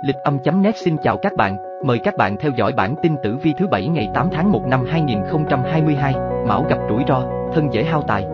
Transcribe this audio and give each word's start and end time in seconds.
Lịch 0.00 0.16
âm.net 0.16 0.76
xin 0.76 0.96
chào 1.02 1.16
các 1.16 1.32
bạn, 1.36 1.56
mời 1.84 1.98
các 1.98 2.16
bạn 2.16 2.36
theo 2.40 2.52
dõi 2.56 2.72
bản 2.72 2.94
tin 3.02 3.12
tử 3.22 3.36
vi 3.42 3.54
thứ 3.58 3.66
bảy 3.66 3.86
ngày 3.86 4.08
8 4.14 4.28
tháng 4.32 4.52
1 4.52 4.66
năm 4.66 4.84
2022, 4.90 6.14
Mão 6.46 6.66
gặp 6.68 6.78
rủi 6.88 7.02
ro, 7.08 7.22
thân 7.54 7.68
dễ 7.72 7.84
hao 7.84 8.02
tài. 8.02 8.26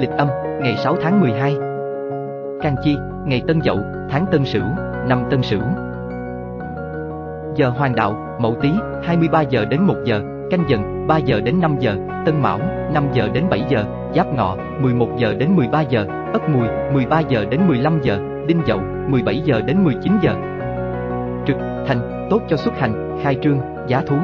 Lịch 0.00 0.10
âm, 0.10 0.28
ngày 0.60 0.76
6 0.76 0.96
tháng 1.02 1.20
12. 1.20 1.54
Can 2.62 2.74
Chi, 2.82 2.96
ngày 3.26 3.42
Tân 3.48 3.60
Dậu, 3.62 3.78
tháng 4.10 4.26
Tân 4.32 4.44
Sửu, 4.44 4.62
năm 5.06 5.24
Tân 5.30 5.42
Sửu. 5.42 5.60
Giờ 7.54 7.68
Hoàng 7.68 7.94
Đạo, 7.94 8.36
Mậu 8.38 8.54
Tý, 8.62 8.70
23 9.04 9.40
giờ 9.40 9.64
đến 9.64 9.82
1 9.82 9.94
giờ, 10.04 10.20
Canh 10.50 10.64
Dần, 10.68 11.06
3 11.06 11.16
giờ 11.16 11.40
đến 11.40 11.60
5 11.60 11.76
giờ, 11.80 11.96
Tân 12.26 12.42
Mão, 12.42 12.58
5 12.94 13.08
giờ 13.12 13.28
đến 13.32 13.44
7 13.50 13.64
giờ, 13.68 13.84
Giáp 14.14 14.34
Ngọ, 14.34 14.56
11 14.80 15.08
giờ 15.16 15.34
đến 15.34 15.50
13 15.56 15.80
giờ, 15.80 16.06
Ất 16.32 16.48
Mùi, 16.48 16.68
13 16.92 17.20
giờ 17.20 17.44
đến 17.50 17.60
15 17.68 18.00
giờ, 18.02 18.18
Đinh 18.46 18.62
Dậu, 18.66 18.80
17 19.08 19.40
giờ 19.44 19.60
đến 19.60 19.84
19 19.84 20.12
giờ. 20.22 20.34
Trực, 21.46 21.56
Thành, 21.86 22.26
tốt 22.30 22.40
cho 22.48 22.56
xuất 22.56 22.78
hành, 22.78 23.18
khai 23.22 23.36
trương, 23.42 23.60
giá 23.86 24.02
thú. 24.06 24.16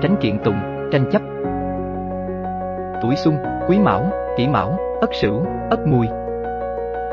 Tránh 0.00 0.16
kiện 0.20 0.38
tụng, 0.44 0.88
tranh 0.92 1.10
chấp. 1.10 1.22
Tuổi 3.02 3.16
Xuân, 3.16 3.34
Quý 3.68 3.78
Mão, 3.78 4.10
Kỷ 4.36 4.48
Mão, 4.48 4.78
Ất 5.00 5.10
Sửu, 5.14 5.46
Ất 5.70 5.86
Mùi. 5.86 6.06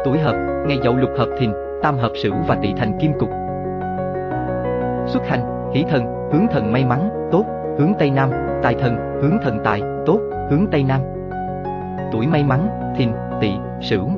Tuổi 0.06 0.20
Hợp, 0.20 0.36
ngày 0.68 0.78
Dậu 0.84 0.96
Lục 0.96 1.10
Hợp 1.18 1.30
Thìn, 1.40 1.52
Tam 1.82 1.98
Hợp 1.98 2.12
Sửu 2.16 2.34
và 2.48 2.58
Tỵ 2.62 2.74
Thành 2.78 3.00
Kim 3.00 3.12
Cục. 3.20 3.30
Xuất 5.08 5.28
hành, 5.28 5.72
Hỷ 5.74 5.84
Thần, 5.90 6.30
hướng 6.32 6.48
thần 6.52 6.72
may 6.72 6.86
mắn, 6.86 7.10
tốt, 7.32 7.46
hướng 7.80 7.94
Tây 8.00 8.10
Nam, 8.10 8.30
Tài 8.64 8.76
Thần, 8.76 9.20
hướng 9.22 9.38
thần 9.44 9.60
tài, 9.64 9.82
tốt, 10.06 10.20
hướng 10.50 10.68
Tây 10.72 10.84
Nam. 10.84 11.02
Tuổi 12.12 12.28
may 12.28 12.44
mắn, 12.44 12.68
Thìn, 12.98 13.12
Tỵ, 13.42 13.52
Sửu. 13.82 14.10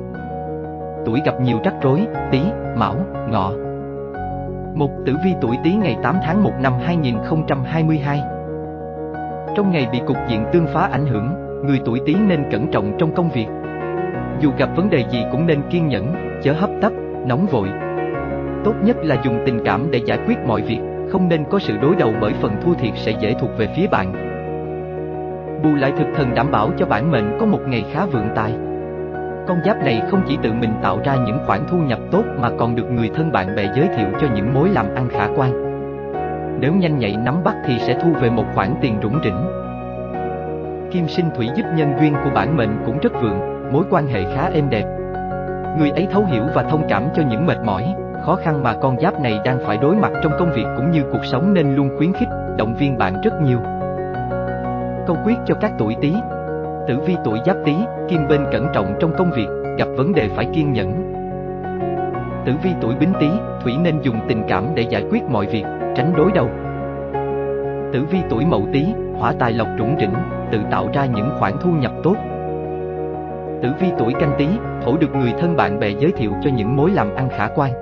Tuổi 1.04 1.20
gặp 1.24 1.40
nhiều 1.40 1.58
rắc 1.64 1.74
rối, 1.82 2.06
Tý, 2.30 2.40
Mão, 2.76 2.94
Ngọ. 3.28 3.52
Một 4.74 4.90
tử 5.06 5.16
vi 5.24 5.34
tuổi 5.40 5.56
Tý 5.64 5.74
ngày 5.74 5.96
8 6.02 6.16
tháng 6.22 6.42
1 6.42 6.50
năm 6.60 6.72
2022. 6.82 8.22
Trong 9.56 9.70
ngày 9.70 9.88
bị 9.92 10.00
cục 10.06 10.16
diện 10.28 10.44
tương 10.52 10.66
phá 10.66 10.88
ảnh 10.92 11.06
hưởng, 11.06 11.34
người 11.66 11.80
tuổi 11.84 12.00
Tý 12.06 12.14
nên 12.14 12.44
cẩn 12.50 12.70
trọng 12.70 12.92
trong 12.98 13.14
công 13.14 13.30
việc. 13.30 13.46
Dù 14.40 14.50
gặp 14.58 14.68
vấn 14.76 14.90
đề 14.90 15.04
gì 15.10 15.24
cũng 15.32 15.46
nên 15.46 15.62
kiên 15.70 15.88
nhẫn, 15.88 16.14
chớ 16.42 16.52
hấp 16.52 16.70
tấp, 16.80 16.92
nóng 17.26 17.46
vội. 17.46 17.68
Tốt 18.64 18.74
nhất 18.82 18.96
là 19.02 19.16
dùng 19.24 19.42
tình 19.46 19.60
cảm 19.64 19.90
để 19.90 20.00
giải 20.06 20.18
quyết 20.26 20.38
mọi 20.46 20.62
việc, 20.62 20.80
không 21.10 21.28
nên 21.28 21.44
có 21.50 21.58
sự 21.58 21.76
đối 21.82 21.96
đầu 21.96 22.12
bởi 22.20 22.32
phần 22.32 22.52
thua 22.62 22.74
thiệt 22.74 22.92
sẽ 22.96 23.12
dễ 23.20 23.34
thuộc 23.40 23.50
về 23.58 23.68
phía 23.76 23.86
bạn. 23.86 24.12
Bù 25.64 25.74
lại 25.74 25.92
thực 25.98 26.06
thần 26.14 26.34
đảm 26.34 26.50
bảo 26.50 26.70
cho 26.78 26.86
bản 26.86 27.10
mệnh 27.10 27.36
có 27.40 27.46
một 27.46 27.60
ngày 27.66 27.84
khá 27.92 28.06
vượng 28.06 28.28
tài. 28.34 28.69
Con 29.48 29.58
giáp 29.64 29.76
này 29.84 30.02
không 30.10 30.22
chỉ 30.28 30.38
tự 30.42 30.52
mình 30.52 30.72
tạo 30.82 31.00
ra 31.04 31.16
những 31.26 31.38
khoản 31.46 31.60
thu 31.68 31.76
nhập 31.78 31.98
tốt 32.12 32.24
mà 32.38 32.50
còn 32.58 32.74
được 32.74 32.90
người 32.90 33.10
thân 33.14 33.32
bạn 33.32 33.56
bè 33.56 33.64
giới 33.76 33.88
thiệu 33.96 34.08
cho 34.20 34.26
những 34.34 34.54
mối 34.54 34.68
làm 34.68 34.94
ăn 34.94 35.08
khả 35.08 35.28
quan. 35.36 35.70
Nếu 36.60 36.72
nhanh 36.72 36.98
nhạy 36.98 37.16
nắm 37.16 37.44
bắt 37.44 37.54
thì 37.66 37.78
sẽ 37.78 37.98
thu 38.02 38.12
về 38.20 38.30
một 38.30 38.44
khoản 38.54 38.74
tiền 38.80 38.98
rủng 39.02 39.20
rỉnh. 39.24 39.46
Kim 40.90 41.08
sinh 41.08 41.30
thủy 41.36 41.48
giúp 41.56 41.64
nhân 41.76 41.92
duyên 42.00 42.14
của 42.24 42.30
bản 42.34 42.56
mệnh 42.56 42.82
cũng 42.86 42.98
rất 42.98 43.12
vượng, 43.22 43.72
mối 43.72 43.84
quan 43.90 44.06
hệ 44.06 44.24
khá 44.34 44.50
êm 44.54 44.70
đẹp. 44.70 44.84
Người 45.78 45.90
ấy 45.90 46.08
thấu 46.12 46.24
hiểu 46.24 46.42
và 46.54 46.62
thông 46.62 46.86
cảm 46.88 47.04
cho 47.14 47.22
những 47.30 47.46
mệt 47.46 47.58
mỏi, 47.64 47.94
khó 48.26 48.36
khăn 48.36 48.62
mà 48.62 48.74
con 48.80 49.00
giáp 49.00 49.20
này 49.20 49.38
đang 49.44 49.58
phải 49.66 49.76
đối 49.76 49.96
mặt 49.96 50.12
trong 50.22 50.32
công 50.38 50.52
việc 50.52 50.66
cũng 50.76 50.90
như 50.90 51.02
cuộc 51.12 51.24
sống 51.24 51.54
nên 51.54 51.74
luôn 51.74 51.88
khuyến 51.98 52.12
khích, 52.12 52.28
động 52.58 52.74
viên 52.74 52.98
bạn 52.98 53.20
rất 53.24 53.40
nhiều. 53.42 53.58
Câu 55.06 55.16
quyết 55.24 55.36
cho 55.46 55.54
các 55.54 55.72
tuổi 55.78 55.96
Tý. 56.00 56.14
Tử 56.90 56.98
vi 57.06 57.16
tuổi 57.24 57.38
Giáp 57.46 57.56
Tý, 57.64 57.74
kim 58.08 58.28
bên 58.28 58.40
cẩn 58.52 58.66
trọng 58.72 58.94
trong 59.00 59.12
công 59.18 59.30
việc, 59.30 59.46
gặp 59.78 59.88
vấn 59.96 60.14
đề 60.14 60.28
phải 60.28 60.46
kiên 60.54 60.72
nhẫn. 60.72 61.12
Tử 62.46 62.52
vi 62.62 62.70
tuổi 62.80 62.94
Bính 62.94 63.12
Tý, 63.20 63.28
thủy 63.62 63.72
nên 63.80 64.00
dùng 64.02 64.16
tình 64.28 64.42
cảm 64.48 64.64
để 64.74 64.82
giải 64.82 65.04
quyết 65.10 65.22
mọi 65.24 65.46
việc, 65.46 65.64
tránh 65.96 66.12
đối 66.16 66.32
đầu. 66.32 66.48
Tử 67.92 68.04
vi 68.10 68.18
tuổi 68.30 68.46
Mậu 68.46 68.66
Tý, 68.72 68.86
hỏa 69.18 69.32
tài 69.38 69.52
lộc 69.52 69.68
trũng 69.78 69.96
rỉnh, 70.00 70.14
tự 70.52 70.58
tạo 70.70 70.88
ra 70.94 71.06
những 71.06 71.30
khoản 71.38 71.52
thu 71.60 71.70
nhập 71.70 71.92
tốt. 72.02 72.14
Tử 73.62 73.68
vi 73.80 73.88
tuổi 73.98 74.12
Canh 74.20 74.32
Tý, 74.38 74.48
thổ 74.84 74.96
được 74.96 75.14
người 75.14 75.32
thân 75.38 75.56
bạn 75.56 75.80
bè 75.80 75.88
giới 75.88 76.12
thiệu 76.12 76.32
cho 76.42 76.50
những 76.56 76.76
mối 76.76 76.90
làm 76.90 77.14
ăn 77.14 77.28
khả 77.28 77.48
quan. 77.54 77.72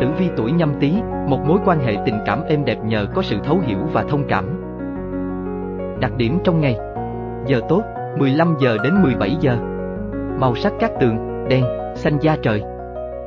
Tử 0.00 0.06
vi 0.18 0.28
tuổi 0.36 0.52
Nhâm 0.52 0.74
Tý, 0.80 0.94
một 1.28 1.38
mối 1.46 1.58
quan 1.64 1.78
hệ 1.78 1.96
tình 2.06 2.18
cảm 2.26 2.42
êm 2.48 2.64
đẹp 2.64 2.78
nhờ 2.84 3.06
có 3.14 3.22
sự 3.22 3.36
thấu 3.44 3.58
hiểu 3.66 3.78
và 3.92 4.04
thông 4.08 4.24
cảm. 4.28 4.44
Đặc 6.00 6.12
điểm 6.16 6.38
trong 6.44 6.60
ngày 6.60 6.76
Giờ 7.46 7.60
tốt, 7.68 7.82
15 8.18 8.56
giờ 8.60 8.76
đến 8.84 9.02
17 9.02 9.36
giờ 9.40 9.56
Màu 10.38 10.54
sắc 10.54 10.72
các 10.80 10.90
tường, 11.00 11.46
đen, 11.48 11.64
xanh 11.94 12.18
da 12.20 12.36
trời 12.42 12.62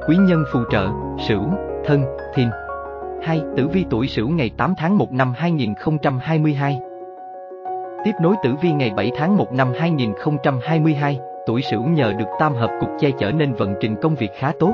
Quý 0.08 0.16
nhân 0.16 0.44
phù 0.54 0.60
trợ, 0.72 0.88
Sửu, 1.28 1.44
Thân, 1.86 2.04
Thìn 2.36 2.48
2. 3.24 3.42
Tử 3.58 3.68
vi 3.68 3.86
tuổi 3.90 4.08
Sửu 4.08 4.30
ngày 4.30 4.52
8 4.58 4.74
tháng 4.78 4.98
1 4.98 5.12
năm 5.12 5.34
2022 5.36 6.80
Tiếp 8.04 8.12
nối 8.22 8.36
tử 8.44 8.56
vi 8.62 8.72
ngày 8.72 8.92
7 8.96 9.12
tháng 9.18 9.38
1 9.38 9.54
năm 9.54 9.72
2022, 9.80 11.20
tuổi 11.46 11.62
Sửu 11.62 11.84
nhờ 11.84 12.14
được 12.14 12.26
tam 12.40 12.54
hợp 12.54 12.70
cục 12.80 12.90
che 13.00 13.12
chở 13.20 13.32
nên 13.32 13.54
vận 13.54 13.76
trình 13.80 13.96
công 14.02 14.16
việc 14.16 14.30
khá 14.40 14.52
tốt. 14.60 14.74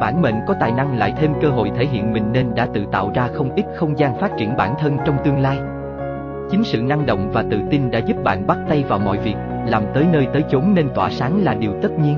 Bản 0.00 0.22
mệnh 0.22 0.34
có 0.46 0.54
tài 0.60 0.72
năng 0.72 0.98
lại 0.98 1.12
thêm 1.16 1.32
cơ 1.42 1.48
hội 1.48 1.70
thể 1.76 1.86
hiện 1.86 2.12
mình 2.12 2.32
nên 2.32 2.54
đã 2.54 2.66
tự 2.74 2.84
tạo 2.92 3.10
ra 3.14 3.28
không 3.34 3.54
ít 3.54 3.64
không 3.76 3.98
gian 3.98 4.20
phát 4.20 4.30
triển 4.38 4.56
bản 4.56 4.74
thân 4.78 4.96
trong 5.04 5.16
tương 5.24 5.38
lai. 5.38 5.58
Chính 6.50 6.64
sự 6.64 6.82
năng 6.82 7.06
động 7.06 7.30
và 7.32 7.44
tự 7.50 7.58
tin 7.70 7.90
đã 7.90 7.98
giúp 7.98 8.16
bạn 8.24 8.46
bắt 8.46 8.58
tay 8.68 8.84
vào 8.88 8.98
mọi 8.98 9.18
việc, 9.18 9.34
làm 9.66 9.82
tới 9.94 10.06
nơi 10.12 10.26
tới 10.32 10.44
chốn 10.48 10.74
nên 10.74 10.88
tỏa 10.94 11.10
sáng 11.10 11.44
là 11.44 11.54
điều 11.54 11.72
tất 11.82 11.98
nhiên. 11.98 12.16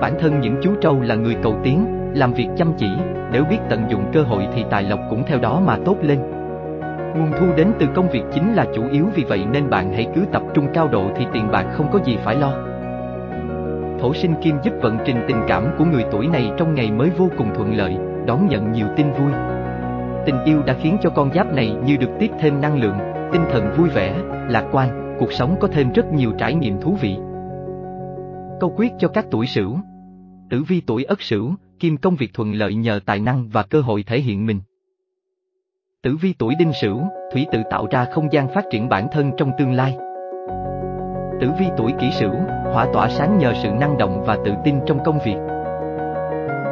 Bản 0.00 0.12
thân 0.18 0.40
những 0.40 0.56
chú 0.62 0.74
trâu 0.80 1.00
là 1.00 1.14
người 1.14 1.36
cầu 1.42 1.56
tiến, 1.64 1.86
làm 2.14 2.32
việc 2.32 2.48
chăm 2.56 2.72
chỉ, 2.76 2.88
nếu 3.32 3.44
biết 3.44 3.58
tận 3.70 3.84
dụng 3.90 4.04
cơ 4.12 4.22
hội 4.22 4.48
thì 4.54 4.64
tài 4.70 4.82
lộc 4.82 5.00
cũng 5.10 5.22
theo 5.26 5.38
đó 5.38 5.60
mà 5.66 5.76
tốt 5.84 5.96
lên. 6.02 6.18
Nguồn 7.16 7.32
thu 7.40 7.46
đến 7.56 7.72
từ 7.78 7.86
công 7.94 8.08
việc 8.08 8.22
chính 8.32 8.54
là 8.54 8.64
chủ 8.74 8.82
yếu 8.92 9.06
vì 9.14 9.24
vậy 9.24 9.46
nên 9.52 9.70
bạn 9.70 9.92
hãy 9.92 10.06
cứ 10.14 10.24
tập 10.32 10.42
trung 10.54 10.66
cao 10.74 10.88
độ 10.88 11.10
thì 11.16 11.26
tiền 11.32 11.50
bạc 11.50 11.66
không 11.72 11.86
có 11.92 11.98
gì 12.04 12.18
phải 12.24 12.36
lo. 12.36 12.52
Thổ 14.00 14.14
sinh 14.14 14.34
kim 14.42 14.56
giúp 14.62 14.74
vận 14.80 14.98
trình 15.04 15.24
tình 15.28 15.40
cảm 15.48 15.64
của 15.78 15.84
người 15.84 16.04
tuổi 16.12 16.26
này 16.26 16.50
trong 16.56 16.74
ngày 16.74 16.90
mới 16.90 17.10
vô 17.10 17.28
cùng 17.38 17.54
thuận 17.54 17.76
lợi, 17.76 17.96
đón 18.26 18.46
nhận 18.48 18.72
nhiều 18.72 18.86
tin 18.96 19.12
vui. 19.12 19.47
Tình 20.28 20.44
yêu 20.44 20.62
đã 20.62 20.76
khiến 20.82 20.98
cho 21.00 21.10
con 21.10 21.32
giáp 21.34 21.52
này 21.54 21.72
như 21.84 21.96
được 21.96 22.10
tiếp 22.18 22.30
thêm 22.38 22.60
năng 22.60 22.80
lượng, 22.80 22.98
tinh 23.32 23.42
thần 23.50 23.72
vui 23.76 23.88
vẻ, 23.88 24.22
lạc 24.48 24.68
quan, 24.72 25.16
cuộc 25.18 25.32
sống 25.32 25.56
có 25.60 25.68
thêm 25.68 25.92
rất 25.92 26.12
nhiều 26.12 26.32
trải 26.38 26.54
nghiệm 26.54 26.80
thú 26.80 26.96
vị. 27.00 27.16
Câu 28.60 28.74
quyết 28.76 28.92
cho 28.98 29.08
các 29.08 29.26
tuổi 29.30 29.46
sửu 29.46 29.78
Tử 30.50 30.62
vi 30.68 30.80
tuổi 30.86 31.04
ất 31.04 31.22
sửu, 31.22 31.54
kim 31.80 31.96
công 31.96 32.14
việc 32.14 32.30
thuận 32.34 32.52
lợi 32.52 32.74
nhờ 32.74 33.00
tài 33.06 33.20
năng 33.20 33.48
và 33.48 33.62
cơ 33.62 33.80
hội 33.80 34.02
thể 34.02 34.20
hiện 34.20 34.46
mình. 34.46 34.60
Tử 36.02 36.16
vi 36.20 36.34
tuổi 36.38 36.54
đinh 36.58 36.72
sửu, 36.72 37.02
thủy 37.32 37.46
tự 37.52 37.58
tạo 37.70 37.86
ra 37.90 38.06
không 38.12 38.32
gian 38.32 38.48
phát 38.54 38.64
triển 38.70 38.88
bản 38.88 39.06
thân 39.12 39.30
trong 39.36 39.50
tương 39.58 39.72
lai. 39.72 39.96
Tử 41.40 41.50
vi 41.58 41.66
tuổi 41.76 41.92
kỷ 42.00 42.10
sửu, 42.10 42.34
hỏa 42.72 42.86
tỏa 42.92 43.08
sáng 43.08 43.38
nhờ 43.38 43.52
sự 43.62 43.68
năng 43.80 43.98
động 43.98 44.22
và 44.26 44.38
tự 44.44 44.52
tin 44.64 44.74
trong 44.86 45.04
công 45.04 45.18
việc. 45.24 45.36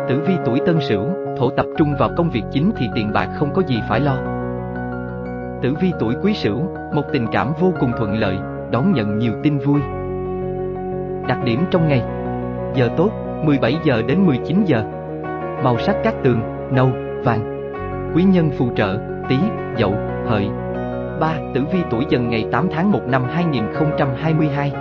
Tử 0.09 0.21
vi 0.27 0.35
tuổi 0.45 0.61
tân 0.67 0.81
sửu, 0.81 1.07
thổ 1.37 1.51
tập 1.51 1.67
trung 1.79 1.95
vào 1.99 2.11
công 2.17 2.31
việc 2.31 2.43
chính 2.51 2.73
thì 2.77 2.89
tiền 2.95 3.13
bạc 3.13 3.29
không 3.35 3.53
có 3.55 3.63
gì 3.67 3.83
phải 3.89 4.01
lo. 4.01 4.17
Tử 5.63 5.75
vi 5.81 5.93
tuổi 6.01 6.15
quý 6.23 6.35
sửu, 6.35 6.63
một 6.95 7.03
tình 7.13 7.27
cảm 7.33 7.53
vô 7.61 7.73
cùng 7.81 7.93
thuận 7.99 8.19
lợi, 8.19 8.39
đón 8.71 8.93
nhận 8.93 9.19
nhiều 9.19 9.33
tin 9.43 9.59
vui. 9.59 9.81
Đặc 11.29 11.39
điểm 11.45 11.65
trong 11.71 11.89
ngày 11.89 12.03
Giờ 12.75 12.89
tốt, 12.97 13.11
17 13.45 13.77
giờ 13.85 14.03
đến 14.09 14.27
19 14.27 14.65
giờ 14.65 14.85
Màu 15.65 15.79
sắc 15.79 15.97
các 16.05 16.15
tường, 16.25 16.41
nâu, 16.71 16.91
vàng 17.25 17.73
Quý 18.15 18.25
nhân 18.25 18.51
phù 18.59 18.69
trợ, 18.77 18.99
tí, 19.29 19.37
dậu, 19.79 19.95
hợi 20.27 20.49
3. 21.21 21.35
Tử 21.55 21.65
vi 21.73 21.79
tuổi 21.91 22.05
dần 22.11 22.31
ngày 22.31 22.47
8 22.53 22.69
tháng 22.71 22.93
1 22.93 23.01
năm 23.07 23.25
2022 23.25 24.73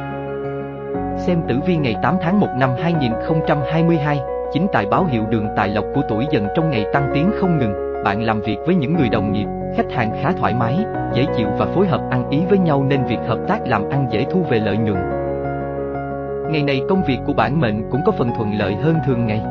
Xem 1.18 1.42
tử 1.48 1.60
vi 1.66 1.78
ngày 1.78 1.96
8 2.04 2.16
tháng 2.22 2.40
1 2.40 2.48
năm 2.60 2.70
2022 2.82 4.20
Chính 4.56 4.68
tài 4.72 4.86
báo 4.86 5.06
hiệu 5.06 5.24
đường 5.30 5.48
tài 5.56 5.70
lộc 5.70 5.86
của 5.96 6.02
tuổi 6.10 6.26
dần 6.32 6.48
trong 6.56 6.70
ngày 6.70 6.86
tăng 6.94 7.12
tiến 7.14 7.32
không 7.40 7.58
ngừng 7.58 8.04
Bạn 8.04 8.24
làm 8.24 8.42
việc 8.42 8.58
với 8.66 8.76
những 8.76 8.94
người 8.94 9.10
đồng 9.10 9.32
nghiệp, 9.32 9.46
khách 9.78 9.92
hàng 9.92 10.12
khá 10.22 10.32
thoải 10.32 10.54
mái, 10.54 10.78
dễ 11.14 11.26
chịu 11.38 11.48
và 11.58 11.66
phối 11.66 11.88
hợp 11.88 12.02
ăn 12.12 12.30
ý 12.30 12.42
với 12.50 12.58
nhau 12.58 12.84
nên 12.84 13.04
việc 13.06 13.18
hợp 13.28 13.40
tác 13.48 13.68
làm 13.68 13.90
ăn 13.90 14.08
dễ 14.12 14.26
thu 14.32 14.44
về 14.50 14.60
lợi 14.60 14.78
nhuận 14.78 14.98
Ngày 16.52 16.64
này 16.64 16.82
công 16.90 17.04
việc 17.04 17.18
của 17.26 17.34
bản 17.34 17.60
mệnh 17.60 17.90
cũng 17.92 18.02
có 18.06 18.12
phần 18.12 18.30
thuận 18.38 18.54
lợi 18.60 18.76
hơn 18.76 18.96
thường 19.06 19.26
ngày 19.26 19.42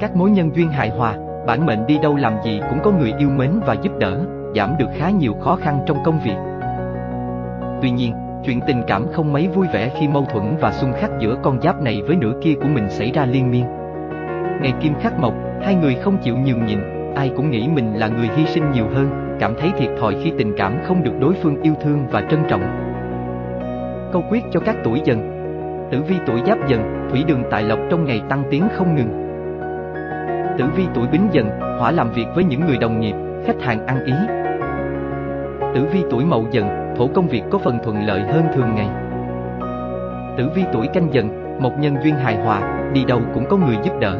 Các 0.00 0.16
mối 0.16 0.30
nhân 0.30 0.50
duyên 0.56 0.68
hài 0.68 0.88
hòa, 0.88 1.14
bản 1.46 1.66
mệnh 1.66 1.86
đi 1.86 1.98
đâu 1.98 2.16
làm 2.16 2.34
gì 2.44 2.60
cũng 2.70 2.78
có 2.82 2.90
người 2.90 3.12
yêu 3.18 3.28
mến 3.30 3.50
và 3.66 3.74
giúp 3.74 3.92
đỡ 3.98 4.18
giảm 4.56 4.74
được 4.78 4.88
khá 4.98 5.10
nhiều 5.10 5.34
khó 5.40 5.56
khăn 5.56 5.80
trong 5.86 5.96
công 6.04 6.20
việc. 6.24 6.36
Tuy 7.82 7.90
nhiên, 7.90 8.14
chuyện 8.44 8.60
tình 8.66 8.82
cảm 8.86 9.06
không 9.12 9.32
mấy 9.32 9.48
vui 9.48 9.66
vẻ 9.72 9.90
khi 9.98 10.08
mâu 10.08 10.24
thuẫn 10.32 10.56
và 10.60 10.72
xung 10.72 10.92
khắc 10.92 11.10
giữa 11.20 11.36
con 11.42 11.60
giáp 11.62 11.82
này 11.82 12.02
với 12.06 12.16
nửa 12.16 12.32
kia 12.42 12.54
của 12.54 12.68
mình 12.68 12.90
xảy 12.90 13.10
ra 13.10 13.26
liên 13.26 13.50
miên. 13.50 13.81
Ngày 14.62 14.72
kim 14.80 14.94
khắc 15.00 15.18
mộc, 15.18 15.34
hai 15.62 15.74
người 15.74 15.94
không 15.94 16.16
chịu 16.22 16.36
nhường 16.36 16.66
nhịn, 16.66 16.78
ai 17.14 17.30
cũng 17.36 17.50
nghĩ 17.50 17.68
mình 17.68 17.94
là 17.94 18.08
người 18.08 18.28
hy 18.36 18.46
sinh 18.46 18.70
nhiều 18.70 18.86
hơn, 18.94 19.36
cảm 19.40 19.54
thấy 19.58 19.70
thiệt 19.78 19.90
thòi 20.00 20.16
khi 20.22 20.32
tình 20.38 20.52
cảm 20.56 20.78
không 20.84 21.02
được 21.02 21.20
đối 21.20 21.34
phương 21.34 21.62
yêu 21.62 21.74
thương 21.80 22.06
và 22.10 22.20
trân 22.30 22.40
trọng. 22.48 22.62
Câu 24.12 24.24
quyết 24.30 24.42
cho 24.50 24.60
các 24.60 24.76
tuổi 24.84 25.00
dần 25.04 25.32
Tử 25.92 26.02
vi 26.02 26.16
tuổi 26.26 26.40
giáp 26.46 26.68
dần, 26.68 27.08
thủy 27.10 27.24
đường 27.26 27.42
tài 27.50 27.62
lộc 27.62 27.78
trong 27.90 28.04
ngày 28.04 28.22
tăng 28.28 28.42
tiến 28.50 28.68
không 28.74 28.96
ngừng. 28.96 29.22
Tử 30.58 30.64
vi 30.76 30.84
tuổi 30.94 31.06
Bính 31.12 31.28
Dần, 31.32 31.50
hỏa 31.78 31.90
làm 31.90 32.10
việc 32.10 32.26
với 32.34 32.44
những 32.44 32.66
người 32.66 32.76
đồng 32.76 33.00
nghiệp, 33.00 33.14
khách 33.46 33.62
hàng 33.62 33.86
ăn 33.86 34.04
ý. 34.04 34.12
Tử 35.74 35.86
vi 35.92 36.04
tuổi 36.10 36.24
Mậu 36.24 36.46
Dần, 36.50 36.94
thổ 36.96 37.08
công 37.14 37.26
việc 37.26 37.42
có 37.50 37.58
phần 37.58 37.78
thuận 37.84 38.06
lợi 38.06 38.20
hơn 38.20 38.42
thường 38.54 38.74
ngày. 38.74 38.88
Tử 40.38 40.48
vi 40.54 40.62
tuổi 40.72 40.86
Canh 40.86 41.14
Dần, 41.14 41.58
một 41.62 41.72
nhân 41.78 41.96
duyên 42.02 42.14
hài 42.14 42.36
hòa, 42.36 42.90
đi 42.94 43.04
đâu 43.04 43.20
cũng 43.34 43.46
có 43.50 43.56
người 43.56 43.76
giúp 43.84 43.92
đỡ. 44.00 44.18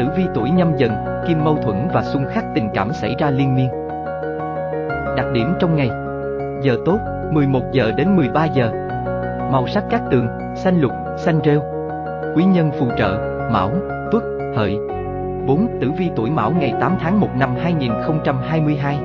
Tử 0.00 0.06
vi 0.16 0.26
tuổi 0.34 0.50
Nhâm 0.50 0.76
Dần, 0.76 0.92
kim 1.26 1.44
mâu 1.44 1.56
thuẫn 1.56 1.88
và 1.94 2.02
xung 2.02 2.24
khắc 2.30 2.44
tình 2.54 2.68
cảm 2.74 2.92
xảy 2.92 3.14
ra 3.18 3.30
liên 3.30 3.54
miên. 3.54 3.68
Đặc 5.16 5.26
điểm 5.32 5.54
trong 5.60 5.76
ngày 5.76 5.90
Giờ 6.62 6.76
tốt, 6.84 6.98
11 7.32 7.60
giờ 7.72 7.92
đến 7.96 8.16
13 8.16 8.44
giờ 8.44 8.72
Màu 9.52 9.66
sắc 9.66 9.84
các 9.90 10.02
tường, 10.10 10.26
xanh 10.54 10.80
lục, 10.80 10.92
xanh 11.16 11.40
rêu 11.44 11.62
Quý 12.36 12.44
nhân 12.44 12.70
phù 12.78 12.86
trợ, 12.98 13.18
Mão, 13.52 13.70
Tuất, 14.12 14.22
Hợi 14.56 14.76
4. 15.46 15.66
Tử 15.80 15.90
vi 15.96 16.10
tuổi 16.16 16.30
Mão 16.30 16.50
ngày 16.50 16.74
8 16.80 16.96
tháng 17.00 17.20
1 17.20 17.28
năm 17.38 17.54
2022 17.62 18.98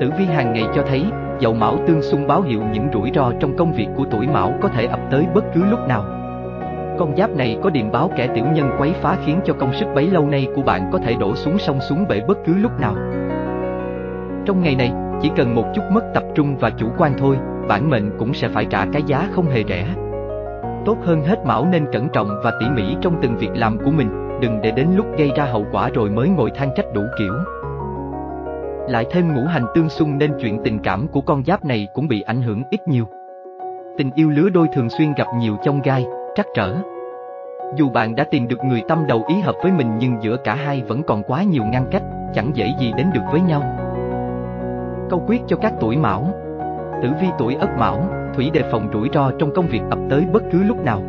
Tử 0.00 0.10
vi 0.18 0.24
hàng 0.24 0.52
ngày 0.52 0.64
cho 0.74 0.82
thấy, 0.88 1.04
dậu 1.40 1.54
Mão 1.54 1.78
tương 1.86 2.02
xung 2.02 2.26
báo 2.26 2.42
hiệu 2.42 2.60
những 2.72 2.88
rủi 2.92 3.10
ro 3.14 3.32
trong 3.40 3.56
công 3.56 3.72
việc 3.72 3.88
của 3.96 4.04
tuổi 4.10 4.26
Mão 4.26 4.52
có 4.62 4.68
thể 4.68 4.86
ập 4.86 5.00
tới 5.10 5.26
bất 5.34 5.44
cứ 5.54 5.64
lúc 5.64 5.80
nào. 5.88 6.21
Con 7.02 7.16
giáp 7.16 7.30
này 7.36 7.58
có 7.62 7.70
điềm 7.70 7.90
báo 7.90 8.10
kẻ 8.16 8.28
tiểu 8.34 8.44
nhân 8.54 8.70
quấy 8.78 8.92
phá 8.92 9.16
khiến 9.26 9.40
cho 9.44 9.54
công 9.54 9.72
sức 9.72 9.86
bấy 9.94 10.10
lâu 10.10 10.26
nay 10.26 10.48
của 10.56 10.62
bạn 10.62 10.90
có 10.92 10.98
thể 10.98 11.14
đổ 11.14 11.34
xuống 11.34 11.58
sông 11.58 11.80
xuống 11.80 12.04
bể 12.08 12.20
bất 12.28 12.38
cứ 12.46 12.54
lúc 12.54 12.80
nào. 12.80 12.94
Trong 14.46 14.62
ngày 14.62 14.74
này, 14.74 14.92
chỉ 15.22 15.30
cần 15.36 15.54
một 15.54 15.64
chút 15.74 15.82
mất 15.92 16.04
tập 16.14 16.22
trung 16.34 16.56
và 16.56 16.70
chủ 16.70 16.86
quan 16.98 17.12
thôi, 17.18 17.38
bản 17.68 17.90
mệnh 17.90 18.18
cũng 18.18 18.34
sẽ 18.34 18.48
phải 18.48 18.64
trả 18.64 18.86
cái 18.92 19.02
giá 19.06 19.28
không 19.32 19.46
hề 19.46 19.64
rẻ. 19.68 19.86
Tốt 20.84 20.96
hơn 21.02 21.22
hết 21.24 21.44
Mão 21.44 21.66
nên 21.72 21.86
cẩn 21.92 22.08
trọng 22.08 22.28
và 22.44 22.52
tỉ 22.60 22.66
mỉ 22.70 22.96
trong 23.00 23.14
từng 23.22 23.36
việc 23.36 23.50
làm 23.54 23.78
của 23.78 23.90
mình, 23.90 24.38
đừng 24.40 24.60
để 24.62 24.70
đến 24.70 24.86
lúc 24.96 25.06
gây 25.18 25.30
ra 25.36 25.44
hậu 25.44 25.66
quả 25.72 25.88
rồi 25.94 26.10
mới 26.10 26.28
ngồi 26.28 26.50
than 26.50 26.68
trách 26.76 26.86
đủ 26.94 27.02
kiểu. 27.18 27.34
Lại 28.88 29.06
thêm 29.10 29.34
ngũ 29.34 29.44
hành 29.44 29.64
tương 29.74 29.88
xung 29.88 30.18
nên 30.18 30.32
chuyện 30.40 30.60
tình 30.64 30.78
cảm 30.78 31.08
của 31.08 31.20
con 31.20 31.44
giáp 31.44 31.64
này 31.64 31.88
cũng 31.94 32.08
bị 32.08 32.20
ảnh 32.22 32.42
hưởng 32.42 32.62
ít 32.70 32.80
nhiều. 32.88 33.04
Tình 33.98 34.10
yêu 34.14 34.30
lứa 34.30 34.48
đôi 34.48 34.68
thường 34.74 34.90
xuyên 34.90 35.12
gặp 35.16 35.26
nhiều 35.38 35.56
chông 35.64 35.80
gai, 35.82 36.04
trắc 36.36 36.46
trở. 36.54 36.91
Dù 37.76 37.88
bạn 37.88 38.14
đã 38.14 38.24
tìm 38.24 38.48
được 38.48 38.64
người 38.64 38.82
tâm 38.88 39.06
đầu 39.06 39.24
ý 39.28 39.40
hợp 39.40 39.54
với 39.62 39.72
mình 39.72 39.98
nhưng 39.98 40.22
giữa 40.22 40.36
cả 40.36 40.54
hai 40.54 40.82
vẫn 40.88 41.02
còn 41.02 41.22
quá 41.22 41.42
nhiều 41.42 41.64
ngăn 41.64 41.86
cách, 41.90 42.02
chẳng 42.34 42.50
dễ 42.54 42.74
gì 42.78 42.92
đến 42.96 43.06
được 43.14 43.22
với 43.32 43.40
nhau. 43.40 43.62
Câu 45.10 45.22
quyết 45.26 45.42
cho 45.46 45.56
các 45.56 45.72
tuổi 45.80 45.96
mão 45.96 46.34
Tử 47.02 47.08
vi 47.20 47.28
tuổi 47.38 47.54
ất 47.54 47.70
mão, 47.78 48.04
thủy 48.34 48.50
đề 48.52 48.62
phòng 48.70 48.88
rủi 48.92 49.08
ro 49.14 49.30
trong 49.38 49.54
công 49.54 49.66
việc 49.66 49.82
ập 49.90 49.98
tới 50.10 50.24
bất 50.32 50.42
cứ 50.52 50.62
lúc 50.62 50.84
nào. 50.84 51.02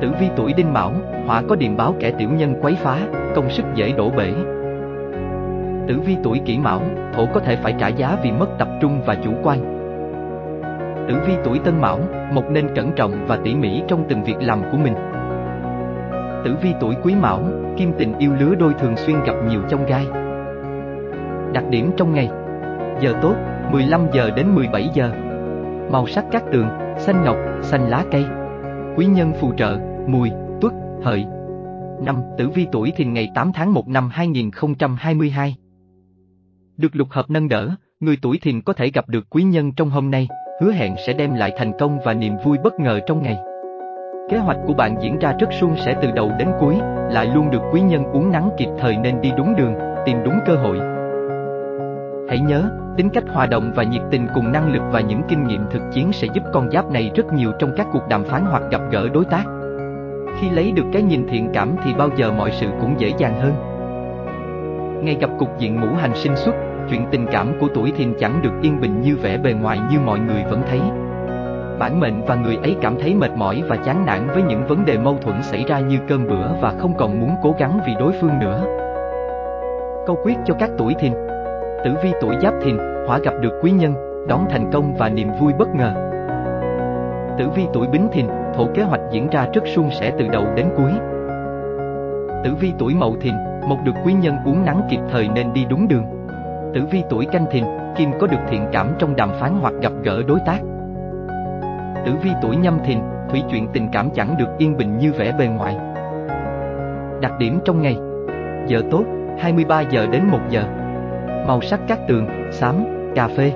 Tử 0.00 0.12
vi 0.20 0.28
tuổi 0.36 0.52
đinh 0.52 0.72
mão, 0.72 0.92
hỏa 1.26 1.42
có 1.48 1.56
điềm 1.56 1.76
báo 1.76 1.94
kẻ 2.00 2.10
tiểu 2.10 2.28
nhân 2.30 2.54
quấy 2.62 2.74
phá, 2.74 2.98
công 3.34 3.50
sức 3.50 3.64
dễ 3.74 3.92
đổ 3.92 4.10
bể. 4.10 4.32
Tử 5.88 6.00
vi 6.00 6.16
tuổi 6.22 6.40
kỷ 6.44 6.58
mão, 6.58 6.80
thổ 7.14 7.26
có 7.34 7.40
thể 7.40 7.56
phải 7.56 7.74
trả 7.78 7.88
giá 7.88 8.16
vì 8.22 8.32
mất 8.32 8.48
tập 8.58 8.68
trung 8.80 9.00
và 9.06 9.14
chủ 9.14 9.30
quan. 9.42 9.58
Tử 11.08 11.14
vi 11.26 11.34
tuổi 11.44 11.58
tân 11.58 11.80
mão, 11.80 11.98
một 12.32 12.50
nên 12.50 12.74
cẩn 12.74 12.92
trọng 12.92 13.26
và 13.26 13.38
tỉ 13.44 13.54
mỉ 13.54 13.82
trong 13.88 14.04
từng 14.08 14.24
việc 14.24 14.36
làm 14.40 14.62
của 14.72 14.76
mình. 14.76 14.94
Tử 16.44 16.56
vi 16.62 16.74
tuổi 16.80 16.94
quý 17.02 17.14
mão, 17.14 17.44
kim 17.76 17.92
tình 17.98 18.18
yêu 18.18 18.32
lứa 18.40 18.54
đôi 18.54 18.74
thường 18.74 18.96
xuyên 18.96 19.16
gặp 19.26 19.34
nhiều 19.48 19.60
chông 19.70 19.86
gai. 19.86 20.06
Đặc 21.52 21.64
điểm 21.70 21.90
trong 21.96 22.14
ngày. 22.14 22.28
Giờ 23.00 23.14
tốt, 23.22 23.34
15 23.72 24.06
giờ 24.12 24.30
đến 24.30 24.54
17 24.54 24.90
giờ. 24.94 25.12
Màu 25.90 26.06
sắc 26.06 26.24
các 26.32 26.44
tường, 26.52 26.68
xanh 26.98 27.24
ngọc, 27.24 27.36
xanh 27.62 27.90
lá 27.90 28.04
cây. 28.10 28.24
Quý 28.96 29.06
nhân 29.06 29.32
phù 29.40 29.52
trợ, 29.56 29.78
mùi, 30.08 30.30
tuất, 30.60 30.72
hợi. 31.02 31.24
Năm 32.02 32.16
Tử 32.38 32.48
vi 32.48 32.66
tuổi 32.72 32.92
thìn 32.96 33.12
ngày 33.12 33.30
8 33.34 33.52
tháng 33.52 33.74
1 33.74 33.88
năm 33.88 34.08
2022 34.12 35.56
Được 36.76 36.96
lục 36.96 37.08
hợp 37.10 37.30
nâng 37.30 37.48
đỡ, 37.48 37.70
người 38.00 38.16
tuổi 38.22 38.38
thìn 38.42 38.60
có 38.62 38.72
thể 38.72 38.90
gặp 38.90 39.08
được 39.08 39.24
quý 39.30 39.42
nhân 39.42 39.72
trong 39.72 39.90
hôm 39.90 40.10
nay, 40.10 40.28
hứa 40.60 40.72
hẹn 40.72 40.94
sẽ 41.06 41.12
đem 41.12 41.34
lại 41.34 41.52
thành 41.56 41.72
công 41.78 41.98
và 42.04 42.14
niềm 42.14 42.34
vui 42.44 42.58
bất 42.64 42.80
ngờ 42.80 43.00
trong 43.06 43.22
ngày. 43.22 43.53
Kế 44.28 44.38
hoạch 44.38 44.56
của 44.66 44.74
bạn 44.74 44.96
diễn 45.00 45.18
ra 45.18 45.32
rất 45.38 45.52
suôn 45.52 45.76
sẻ 45.76 45.94
từ 46.02 46.10
đầu 46.10 46.30
đến 46.38 46.48
cuối, 46.60 46.76
lại 47.10 47.26
luôn 47.34 47.50
được 47.50 47.62
quý 47.72 47.80
nhân 47.80 48.04
uống 48.04 48.32
nắng 48.32 48.50
kịp 48.58 48.68
thời 48.78 48.96
nên 48.96 49.20
đi 49.20 49.32
đúng 49.36 49.56
đường, 49.56 49.74
tìm 50.06 50.18
đúng 50.24 50.38
cơ 50.46 50.54
hội. 50.54 50.78
Hãy 52.28 52.38
nhớ, 52.38 52.62
tính 52.96 53.10
cách 53.10 53.24
hòa 53.32 53.46
đồng 53.46 53.72
và 53.74 53.82
nhiệt 53.82 54.02
tình 54.10 54.26
cùng 54.34 54.52
năng 54.52 54.72
lực 54.72 54.82
và 54.92 55.00
những 55.00 55.22
kinh 55.28 55.46
nghiệm 55.46 55.60
thực 55.70 55.82
chiến 55.92 56.12
sẽ 56.12 56.28
giúp 56.34 56.42
con 56.52 56.70
giáp 56.70 56.90
này 56.90 57.10
rất 57.14 57.32
nhiều 57.32 57.52
trong 57.58 57.70
các 57.76 57.86
cuộc 57.92 58.08
đàm 58.08 58.24
phán 58.24 58.44
hoặc 58.44 58.62
gặp 58.70 58.80
gỡ 58.90 59.08
đối 59.08 59.24
tác. 59.24 59.44
Khi 60.40 60.50
lấy 60.50 60.72
được 60.72 60.86
cái 60.92 61.02
nhìn 61.02 61.26
thiện 61.28 61.50
cảm 61.54 61.76
thì 61.84 61.94
bao 61.94 62.08
giờ 62.16 62.32
mọi 62.32 62.50
sự 62.50 62.66
cũng 62.80 62.94
dễ 62.98 63.12
dàng 63.18 63.40
hơn. 63.40 63.54
Ngay 65.04 65.16
gặp 65.20 65.30
cục 65.38 65.58
diện 65.58 65.80
ngũ 65.80 65.94
hành 65.96 66.14
sinh 66.14 66.36
xuất, 66.36 66.54
chuyện 66.90 67.06
tình 67.10 67.26
cảm 67.32 67.52
của 67.60 67.68
tuổi 67.74 67.92
thìn 67.96 68.14
chẳng 68.20 68.42
được 68.42 68.52
yên 68.62 68.80
bình 68.80 69.00
như 69.00 69.16
vẻ 69.16 69.38
bề 69.38 69.52
ngoài 69.52 69.78
như 69.90 69.98
mọi 70.00 70.18
người 70.18 70.44
vẫn 70.50 70.62
thấy. 70.70 70.80
Bản 71.78 72.00
mệnh 72.00 72.24
và 72.26 72.34
người 72.34 72.56
ấy 72.62 72.76
cảm 72.80 72.96
thấy 73.00 73.14
mệt 73.14 73.30
mỏi 73.36 73.62
và 73.68 73.76
chán 73.76 74.06
nản 74.06 74.26
với 74.26 74.42
những 74.42 74.66
vấn 74.66 74.84
đề 74.84 74.98
mâu 74.98 75.18
thuẫn 75.22 75.42
xảy 75.42 75.64
ra 75.68 75.80
như 75.80 75.98
cơm 76.08 76.26
bữa 76.26 76.60
và 76.60 76.72
không 76.78 76.94
còn 76.98 77.20
muốn 77.20 77.30
cố 77.42 77.54
gắng 77.58 77.80
vì 77.86 77.94
đối 77.98 78.12
phương 78.20 78.38
nữa. 78.38 78.64
Câu 80.06 80.18
quyết 80.24 80.36
cho 80.44 80.54
các 80.58 80.70
tuổi 80.78 80.94
thìn 80.98 81.12
Tử 81.84 81.94
vi 82.02 82.12
tuổi 82.20 82.36
Giáp 82.42 82.54
Thìn, 82.62 82.76
hỏa 83.06 83.18
gặp 83.18 83.34
được 83.40 83.58
quý 83.62 83.70
nhân, 83.70 83.94
đón 84.28 84.46
thành 84.50 84.70
công 84.72 84.94
và 84.98 85.08
niềm 85.08 85.28
vui 85.40 85.52
bất 85.58 85.68
ngờ. 85.74 85.94
Tử 87.38 87.48
vi 87.54 87.66
tuổi 87.72 87.86
Bính 87.86 88.08
Thìn, 88.12 88.26
thổ 88.54 88.66
kế 88.74 88.82
hoạch 88.82 89.00
diễn 89.10 89.28
ra 89.30 89.48
rất 89.54 89.62
suôn 89.66 89.90
sẻ 89.90 90.12
từ 90.18 90.28
đầu 90.28 90.44
đến 90.56 90.66
cuối. 90.76 90.92
Tử 92.44 92.54
vi 92.60 92.72
tuổi 92.78 92.94
Mậu 92.94 93.16
Thìn, 93.20 93.34
một 93.68 93.76
được 93.84 93.92
quý 94.04 94.12
nhân 94.12 94.36
uống 94.44 94.64
nắng 94.64 94.82
kịp 94.90 95.00
thời 95.10 95.28
nên 95.28 95.52
đi 95.52 95.64
đúng 95.64 95.88
đường. 95.88 96.04
Tử 96.74 96.80
vi 96.90 97.02
tuổi 97.10 97.26
Canh 97.26 97.46
Thìn, 97.50 97.64
Kim 97.96 98.10
có 98.20 98.26
được 98.26 98.40
thiện 98.48 98.66
cảm 98.72 98.94
trong 98.98 99.16
đàm 99.16 99.30
phán 99.40 99.52
hoặc 99.60 99.74
gặp 99.82 99.92
gỡ 100.02 100.22
đối 100.26 100.38
tác. 100.46 100.58
Tử 102.04 102.12
vi 102.22 102.30
tuổi 102.42 102.56
Nhâm 102.56 102.78
Thìn, 102.84 102.98
thủy 103.30 103.42
chuyện 103.50 103.68
tình 103.72 103.88
cảm 103.92 104.10
chẳng 104.10 104.36
được 104.38 104.48
yên 104.58 104.76
bình 104.76 104.98
như 104.98 105.12
vẻ 105.12 105.32
bề 105.38 105.46
ngoài. 105.46 105.76
Đặc 107.20 107.32
điểm 107.38 107.58
trong 107.64 107.82
ngày 107.82 107.96
Giờ 108.66 108.82
tốt, 108.90 109.04
23 109.38 109.80
giờ 109.80 110.06
đến 110.06 110.24
1 110.24 110.38
giờ 110.50 110.64
Màu 111.46 111.60
sắc 111.60 111.80
các 111.88 111.98
tường, 112.08 112.26
xám, 112.50 112.84
cà 113.14 113.28
phê. 113.28 113.52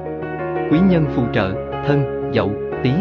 Quý 0.71 0.79
nhân 0.91 1.05
phù 1.15 1.23
trợ, 1.33 1.53
thân, 1.87 2.31
dậu, 2.33 2.51
tí. 2.83 2.93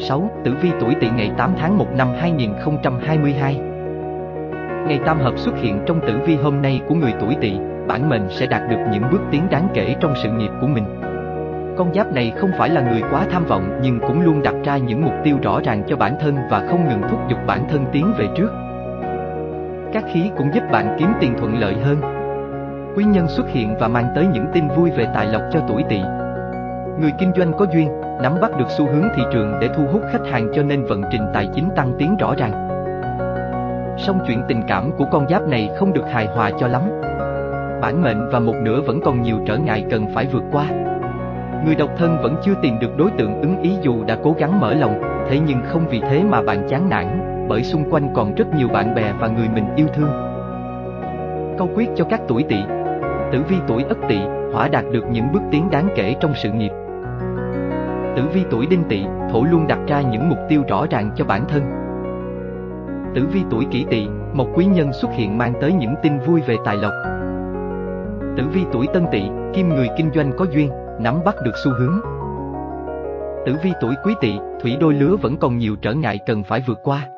6. 0.00 0.30
Tử 0.44 0.54
vi 0.62 0.70
tuổi 0.80 0.94
tỵ 1.00 1.08
ngày 1.16 1.30
8 1.36 1.54
tháng 1.58 1.78
1 1.78 1.86
năm 1.96 2.08
2022 2.18 3.60
Ngày 4.86 5.00
tam 5.06 5.18
hợp 5.18 5.38
xuất 5.38 5.54
hiện 5.56 5.80
trong 5.86 6.00
tử 6.06 6.20
vi 6.26 6.36
hôm 6.36 6.62
nay 6.62 6.80
của 6.88 6.94
người 6.94 7.12
tuổi 7.20 7.36
tỵ, 7.40 7.52
bản 7.88 8.08
mệnh 8.08 8.28
sẽ 8.30 8.46
đạt 8.46 8.62
được 8.70 8.78
những 8.92 9.02
bước 9.10 9.20
tiến 9.30 9.42
đáng 9.50 9.68
kể 9.74 9.96
trong 10.00 10.14
sự 10.22 10.30
nghiệp 10.30 10.50
của 10.60 10.66
mình. 10.66 10.84
Con 11.78 11.94
giáp 11.94 12.12
này 12.12 12.32
không 12.36 12.50
phải 12.58 12.68
là 12.68 12.80
người 12.80 13.02
quá 13.10 13.26
tham 13.30 13.44
vọng 13.44 13.78
nhưng 13.82 14.00
cũng 14.00 14.20
luôn 14.20 14.42
đặt 14.42 14.54
ra 14.64 14.76
những 14.76 15.04
mục 15.04 15.14
tiêu 15.24 15.36
rõ 15.42 15.60
ràng 15.64 15.82
cho 15.88 15.96
bản 15.96 16.16
thân 16.20 16.36
và 16.50 16.66
không 16.70 16.88
ngừng 16.88 17.02
thúc 17.10 17.20
giục 17.30 17.38
bản 17.46 17.68
thân 17.68 17.84
tiến 17.92 18.12
về 18.18 18.26
trước. 18.36 18.48
Các 19.92 20.04
khí 20.12 20.30
cũng 20.36 20.54
giúp 20.54 20.60
bạn 20.72 20.96
kiếm 20.98 21.08
tiền 21.20 21.34
thuận 21.38 21.60
lợi 21.60 21.74
hơn, 21.74 21.96
quý 22.96 23.04
nhân 23.04 23.28
xuất 23.28 23.48
hiện 23.48 23.76
và 23.80 23.88
mang 23.88 24.12
tới 24.14 24.26
những 24.26 24.46
tin 24.52 24.68
vui 24.68 24.90
về 24.90 25.06
tài 25.14 25.26
lộc 25.26 25.42
cho 25.52 25.60
tuổi 25.68 25.84
tỵ. 25.88 26.00
Người 27.00 27.12
kinh 27.18 27.32
doanh 27.36 27.52
có 27.52 27.66
duyên, 27.72 27.88
nắm 28.22 28.40
bắt 28.40 28.50
được 28.58 28.70
xu 28.78 28.86
hướng 28.86 29.08
thị 29.16 29.22
trường 29.32 29.58
để 29.60 29.68
thu 29.76 29.86
hút 29.92 30.02
khách 30.12 30.30
hàng 30.30 30.48
cho 30.54 30.62
nên 30.62 30.84
vận 30.84 31.02
trình 31.12 31.22
tài 31.34 31.48
chính 31.54 31.68
tăng 31.76 31.92
tiến 31.98 32.16
rõ 32.16 32.34
ràng. 32.38 32.68
Song 33.98 34.18
chuyện 34.26 34.42
tình 34.48 34.62
cảm 34.68 34.92
của 34.98 35.04
con 35.12 35.28
giáp 35.28 35.48
này 35.48 35.70
không 35.76 35.92
được 35.92 36.04
hài 36.12 36.26
hòa 36.26 36.50
cho 36.60 36.66
lắm. 36.66 36.82
Bản 37.80 38.02
mệnh 38.02 38.28
và 38.32 38.38
một 38.38 38.54
nửa 38.62 38.80
vẫn 38.80 39.00
còn 39.04 39.22
nhiều 39.22 39.36
trở 39.46 39.56
ngại 39.56 39.84
cần 39.90 40.06
phải 40.14 40.26
vượt 40.32 40.42
qua. 40.52 40.66
Người 41.64 41.74
độc 41.74 41.90
thân 41.96 42.18
vẫn 42.22 42.36
chưa 42.42 42.54
tìm 42.62 42.78
được 42.80 42.96
đối 42.96 43.10
tượng 43.10 43.40
ứng 43.40 43.62
ý 43.62 43.76
dù 43.82 44.04
đã 44.04 44.18
cố 44.22 44.34
gắng 44.38 44.60
mở 44.60 44.74
lòng, 44.74 45.00
thế 45.28 45.38
nhưng 45.46 45.58
không 45.64 45.88
vì 45.88 46.00
thế 46.00 46.24
mà 46.24 46.42
bạn 46.42 46.68
chán 46.68 46.88
nản, 46.88 47.06
bởi 47.48 47.62
xung 47.62 47.90
quanh 47.90 48.14
còn 48.14 48.34
rất 48.34 48.46
nhiều 48.56 48.68
bạn 48.68 48.94
bè 48.94 49.12
và 49.20 49.28
người 49.28 49.48
mình 49.54 49.64
yêu 49.76 49.86
thương. 49.94 50.10
Câu 51.58 51.68
quyết 51.74 51.88
cho 51.96 52.04
các 52.04 52.20
tuổi 52.28 52.42
tỵ 52.42 52.56
Tử 53.32 53.42
vi 53.48 53.56
tuổi 53.66 53.84
Ất 53.88 53.98
Tỵ, 54.08 54.18
hỏa 54.52 54.68
đạt 54.68 54.84
được 54.92 55.04
những 55.10 55.32
bước 55.32 55.42
tiến 55.50 55.70
đáng 55.70 55.88
kể 55.96 56.14
trong 56.20 56.32
sự 56.34 56.50
nghiệp. 56.52 56.70
Tử 58.16 58.22
vi 58.32 58.44
tuổi 58.50 58.66
Đinh 58.66 58.84
Tỵ, 58.88 59.04
thổ 59.30 59.44
luôn 59.44 59.66
đặt 59.66 59.78
ra 59.86 60.00
những 60.00 60.28
mục 60.28 60.38
tiêu 60.48 60.62
rõ 60.68 60.86
ràng 60.90 61.10
cho 61.16 61.24
bản 61.24 61.44
thân. 61.48 61.62
Tử 63.14 63.26
vi 63.32 63.40
tuổi 63.50 63.66
Kỷ 63.70 63.84
Tỵ, 63.90 64.08
một 64.32 64.48
quý 64.54 64.64
nhân 64.64 64.92
xuất 64.92 65.10
hiện 65.12 65.38
mang 65.38 65.52
tới 65.60 65.72
những 65.72 65.94
tin 66.02 66.18
vui 66.18 66.40
về 66.40 66.56
tài 66.64 66.76
lộc. 66.76 66.92
Tử 68.36 68.44
vi 68.52 68.64
tuổi 68.72 68.86
Tân 68.94 69.06
Tỵ, 69.12 69.22
kim 69.54 69.68
người 69.68 69.88
kinh 69.96 70.10
doanh 70.14 70.32
có 70.38 70.46
duyên, 70.50 70.70
nắm 71.00 71.20
bắt 71.24 71.36
được 71.44 71.54
xu 71.64 71.70
hướng. 71.72 72.00
Tử 73.46 73.56
vi 73.62 73.72
tuổi 73.80 73.94
Quý 74.04 74.14
Tỵ, 74.20 74.38
thủy 74.60 74.76
đôi 74.80 74.94
lứa 74.94 75.16
vẫn 75.22 75.36
còn 75.36 75.58
nhiều 75.58 75.76
trở 75.82 75.92
ngại 75.94 76.18
cần 76.26 76.42
phải 76.44 76.60
vượt 76.66 76.78
qua. 76.82 77.08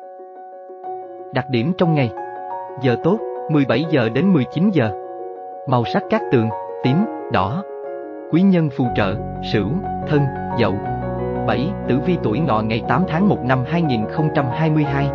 Đặc 1.33 1.45
điểm 1.49 1.73
trong 1.77 1.95
ngày 1.95 2.11
Giờ 2.81 2.95
tốt, 3.03 3.19
17 3.51 3.85
giờ 3.89 4.09
đến 4.09 4.33
19 4.33 4.69
giờ 4.73 4.91
Màu 5.67 5.85
sắc 5.85 6.03
các 6.09 6.21
tường, 6.31 6.49
tím, 6.83 6.97
đỏ. 7.31 7.63
Quý 8.31 8.41
nhân 8.41 8.69
phù 8.69 8.87
trợ, 8.95 9.15
Sửu, 9.53 9.67
Thân, 10.07 10.21
Dậu. 10.59 10.73
7. 11.47 11.73
Tử 11.87 11.99
vi 12.05 12.17
tuổi 12.23 12.39
Ngọ 12.39 12.61
ngày 12.61 12.83
8 12.87 13.03
tháng 13.07 13.29
1 13.29 13.37
năm 13.43 13.63
2022. 13.67 15.09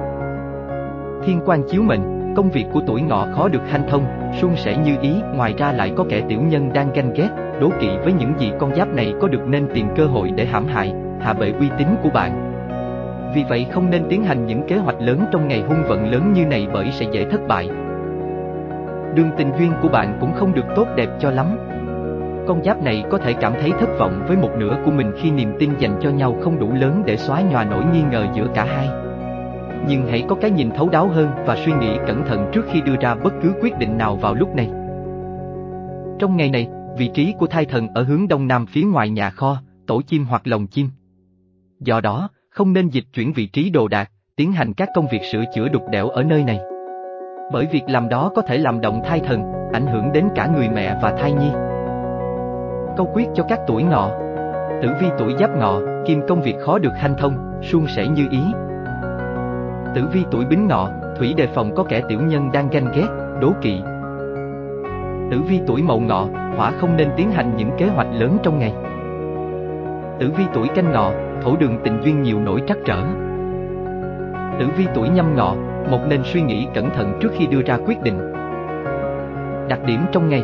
Thiên 1.25 1.40
quan 1.46 1.62
chiếu 1.68 1.82
mệnh, 1.82 2.16
Công 2.37 2.50
việc 2.50 2.66
của 2.73 2.80
tuổi 2.87 3.02
ngọ 3.02 3.26
khó 3.32 3.49
được 3.49 3.62
hanh 3.68 3.88
thông, 3.88 4.04
suôn 4.40 4.56
sẻ 4.56 4.76
như 4.76 4.96
ý, 5.00 5.11
ngoài 5.35 5.54
ra 5.58 5.73
lại 5.73 5.92
có 5.96 6.04
kẻ 6.08 6.23
tiểu 6.28 6.40
nhân 6.40 6.73
đang 6.73 6.92
ganh 6.92 7.12
ghét, 7.14 7.28
đố 7.60 7.70
kỵ 7.80 7.88
với 8.04 8.12
những 8.12 8.32
gì 8.38 8.52
con 8.58 8.75
giáp 8.75 8.94
này 8.94 9.14
có 9.20 9.28
được 9.28 9.48
nên 9.48 9.68
tìm 9.75 9.86
cơ 9.96 10.06
hội 10.06 10.32
để 10.36 10.46
hãm 10.46 10.66
hại, 10.66 10.94
hạ 11.20 11.32
bệ 11.32 11.52
uy 11.60 11.68
tín 11.78 11.86
của 12.02 12.10
bạn. 12.10 12.52
Vì 13.34 13.44
vậy 13.48 13.66
không 13.70 13.90
nên 13.90 14.02
tiến 14.08 14.25
hành 14.25 14.46
những 14.46 14.62
kế 14.68 14.76
hoạch 14.76 15.00
lớn 15.00 15.25
trong 15.32 15.48
ngày 15.48 15.64
hung 15.68 15.82
vận 15.88 16.10
lớn 16.10 16.32
như 16.32 16.46
này 16.46 16.66
bởi 16.72 16.90
sẽ 16.92 17.06
dễ 17.12 17.25
thất 17.25 17.40
bại. 17.48 17.68
Đường 19.14 19.30
tình 19.36 19.50
duyên 19.58 19.72
của 19.82 19.88
bạn 19.88 20.16
cũng 20.20 20.32
không 20.34 20.54
được 20.54 20.66
tốt 20.76 20.88
đẹp 20.96 21.08
cho 21.18 21.30
lắm. 21.30 21.58
Con 22.48 22.62
giáp 22.64 22.82
này 22.82 23.04
có 23.10 23.18
thể 23.18 23.32
cảm 23.32 23.52
thấy 23.60 23.72
thất 23.80 23.98
vọng 23.98 24.25
với 24.28 24.36
một 24.36 24.50
nửa 24.58 24.76
của 24.84 24.90
mình 24.90 25.12
khi 25.16 25.30
niềm 25.30 25.52
tin 25.58 25.70
dành 25.78 25.98
cho 26.00 26.10
nhau 26.10 26.36
không 26.40 26.58
đủ 26.58 26.72
lớn 26.72 27.02
để 27.06 27.16
xóa 27.16 27.40
nhòa 27.40 27.64
nỗi 27.64 27.84
nghi 27.92 28.02
ngờ 28.10 28.26
giữa 28.34 28.46
cả 28.54 28.64
hai. 28.64 28.88
Nhưng 29.88 30.06
hãy 30.06 30.25
có 30.28 30.36
cái 30.40 30.50
nhìn 30.50 30.70
thấu 30.70 30.88
đáo 30.88 31.08
hơn 31.08 31.28
và 31.46 31.56
suy 31.56 31.72
nghĩ 31.72 31.98
cẩn 32.06 32.25
thận 32.26 32.50
trước 32.52 32.64
khi 32.72 32.80
đưa 32.80 32.96
ra 33.00 33.14
bất 33.14 33.32
cứ 33.42 33.52
quyết 33.62 33.78
định 33.78 33.98
nào 33.98 34.16
vào 34.16 34.34
lúc 34.34 34.56
này. 34.56 34.70
Trong 36.18 36.36
ngày 36.36 36.50
này, 36.50 36.68
vị 36.99 37.11
trí 37.15 37.35
của 37.38 37.47
thai 37.47 37.65
thần 37.65 37.88
ở 37.95 38.03
hướng 38.03 38.29
đông 38.29 38.49
nam 38.49 38.67
phía 38.67 38.83
ngoài 38.83 39.11
nhà 39.11 39.31
kho, 39.31 39.57
tổ 39.87 40.03
chim 40.03 40.25
hoặc 40.25 40.47
lồng 40.47 40.67
chim. 40.67 40.88
Do 41.81 42.00
đó, 42.00 42.29
không 42.50 42.73
nên 42.73 42.88
dịch 42.88 43.05
chuyển 43.15 43.33
vị 43.33 43.47
trí 43.47 43.71
đồ 43.71 43.88
đạc, 43.88 44.11
tiến 44.37 44.53
hành 44.53 44.73
các 44.73 44.88
công 44.95 45.07
việc 45.12 45.23
sửa 45.33 45.45
chữa 45.55 45.69
đục 45.69 45.83
đẽo 45.91 46.09
ở 46.09 46.23
nơi 46.23 46.45
này. 46.45 46.61
Bởi 47.53 47.67
việc 47.73 47.83
làm 47.87 48.09
đó 48.09 48.31
có 48.37 48.43
thể 48.43 48.59
làm 48.59 48.81
động 48.81 49.03
thai 49.05 49.21
thần, 49.21 49.43
ảnh 49.73 49.87
hưởng 49.87 50.12
đến 50.12 50.29
cả 50.35 50.47
người 50.47 50.69
mẹ 50.69 50.99
và 51.03 51.17
thai 51.19 51.33
nhi. 51.33 51.50
Câu 52.97 53.11
quyết 53.15 53.26
cho 53.35 53.45
các 53.49 53.61
tuổi 53.67 53.83
ngọ 53.83 54.26
Tử 54.83 54.88
vi 55.00 55.07
tuổi 55.19 55.35
giáp 55.41 55.50
ngọ, 55.57 55.81
kim 56.07 56.21
công 56.29 56.43
việc 56.43 56.57
khó 56.61 56.79
được 56.79 56.93
hanh 56.97 57.15
thông, 57.19 57.61
suôn 57.62 57.87
sẻ 57.87 58.07
như 58.07 58.29
ý. 58.31 58.41
Tử 59.95 60.09
vi 60.12 60.25
tuổi 60.31 60.45
bính 60.45 60.67
ngọ, 60.67 60.91
thủy 61.19 61.35
đề 61.37 61.47
phòng 61.47 61.75
có 61.75 61.85
kẻ 61.88 62.03
tiểu 62.09 62.21
nhân 62.21 62.53
đang 62.53 62.69
ganh 62.69 62.93
ghét, 62.95 63.09
đố 63.41 63.53
kỵ. 63.62 63.81
Tử 65.30 65.40
vi 65.49 65.61
tuổi 65.66 65.83
mậu 65.83 66.00
ngọ, 66.00 66.26
hỏa 66.56 66.71
không 66.71 66.97
nên 66.97 67.09
tiến 67.16 67.30
hành 67.30 67.56
những 67.56 67.71
kế 67.78 67.87
hoạch 67.87 68.09
lớn 68.12 68.38
trong 68.42 68.59
ngày. 68.59 68.75
Tử 70.18 70.33
vi 70.38 70.45
tuổi 70.54 70.68
canh 70.75 70.92
ngọ, 70.92 71.12
thổ 71.42 71.56
đường 71.56 71.78
tình 71.85 72.00
duyên 72.02 72.23
nhiều 72.23 72.40
nỗi 72.40 72.62
trắc 72.66 72.78
trở. 72.85 73.02
Tử 74.59 74.66
vi 74.76 74.87
tuổi 74.95 75.09
nhâm 75.09 75.37
ngọ, 75.37 75.54
một 75.90 76.00
nên 76.09 76.21
suy 76.25 76.42
nghĩ 76.42 76.66
cẩn 76.75 76.90
thận 76.90 77.18
trước 77.21 77.28
khi 77.38 77.47
đưa 77.47 77.62
ra 77.62 77.78
quyết 77.87 78.02
định. 78.02 78.33
Đặc 79.68 79.78
điểm 79.87 80.00
trong 80.12 80.28
ngày 80.28 80.42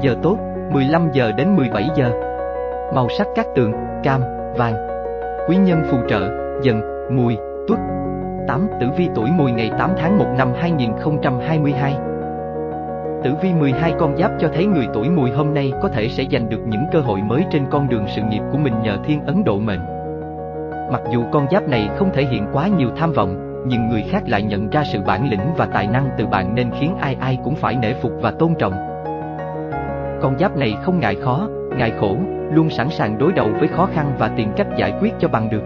Giờ 0.00 0.16
tốt, 0.22 0.38
15 0.72 1.08
giờ 1.12 1.32
đến 1.32 1.56
17 1.56 1.88
giờ 1.96 2.10
Màu 2.94 3.08
sắc 3.18 3.26
các 3.34 3.46
tường, 3.54 3.72
cam, 4.02 4.20
vàng 4.56 4.74
Quý 5.48 5.56
nhân 5.56 5.82
phù 5.90 5.98
trợ, 6.08 6.30
dần, 6.62 6.80
mùi, 7.10 7.36
tuất 7.68 7.78
8. 8.48 8.68
Tử 8.80 8.86
vi 8.96 9.08
tuổi 9.14 9.30
mùi 9.30 9.52
ngày 9.52 9.70
8 9.78 9.90
tháng 9.96 10.18
1 10.18 10.26
năm 10.38 10.52
2022 10.56 12.11
Tử 13.24 13.34
vi 13.42 13.54
12 13.54 13.94
con 13.98 14.16
giáp 14.16 14.30
cho 14.38 14.48
thấy 14.54 14.66
người 14.66 14.86
tuổi 14.94 15.10
mùi 15.10 15.30
hôm 15.30 15.54
nay 15.54 15.72
có 15.82 15.88
thể 15.88 16.08
sẽ 16.08 16.24
giành 16.32 16.50
được 16.50 16.60
những 16.66 16.84
cơ 16.92 17.00
hội 17.00 17.20
mới 17.22 17.44
trên 17.50 17.62
con 17.70 17.88
đường 17.88 18.04
sự 18.16 18.22
nghiệp 18.30 18.40
của 18.52 18.58
mình 18.58 18.74
nhờ 18.82 18.98
thiên 19.04 19.24
ấn 19.26 19.44
độ 19.44 19.58
mệnh. 19.58 19.80
Mặc 20.92 21.00
dù 21.12 21.24
con 21.32 21.46
giáp 21.50 21.68
này 21.68 21.88
không 21.96 22.10
thể 22.14 22.24
hiện 22.24 22.46
quá 22.52 22.68
nhiều 22.68 22.88
tham 22.96 23.12
vọng, 23.12 23.62
nhưng 23.66 23.88
người 23.88 24.04
khác 24.10 24.22
lại 24.26 24.42
nhận 24.42 24.70
ra 24.70 24.84
sự 24.84 24.98
bản 25.06 25.30
lĩnh 25.30 25.54
và 25.56 25.66
tài 25.66 25.86
năng 25.86 26.08
từ 26.18 26.26
bạn 26.26 26.54
nên 26.54 26.70
khiến 26.80 26.96
ai 27.00 27.16
ai 27.20 27.38
cũng 27.44 27.54
phải 27.54 27.76
nể 27.76 27.94
phục 27.94 28.12
và 28.20 28.30
tôn 28.30 28.54
trọng. 28.58 28.72
Con 30.22 30.38
giáp 30.38 30.56
này 30.56 30.76
không 30.82 31.00
ngại 31.00 31.14
khó, 31.14 31.48
ngại 31.76 31.92
khổ, 32.00 32.16
luôn 32.52 32.70
sẵn 32.70 32.90
sàng 32.90 33.18
đối 33.18 33.32
đầu 33.32 33.48
với 33.58 33.68
khó 33.68 33.88
khăn 33.94 34.12
và 34.18 34.28
tìm 34.28 34.48
cách 34.56 34.66
giải 34.78 34.92
quyết 35.00 35.12
cho 35.18 35.28
bằng 35.28 35.50
được. 35.50 35.62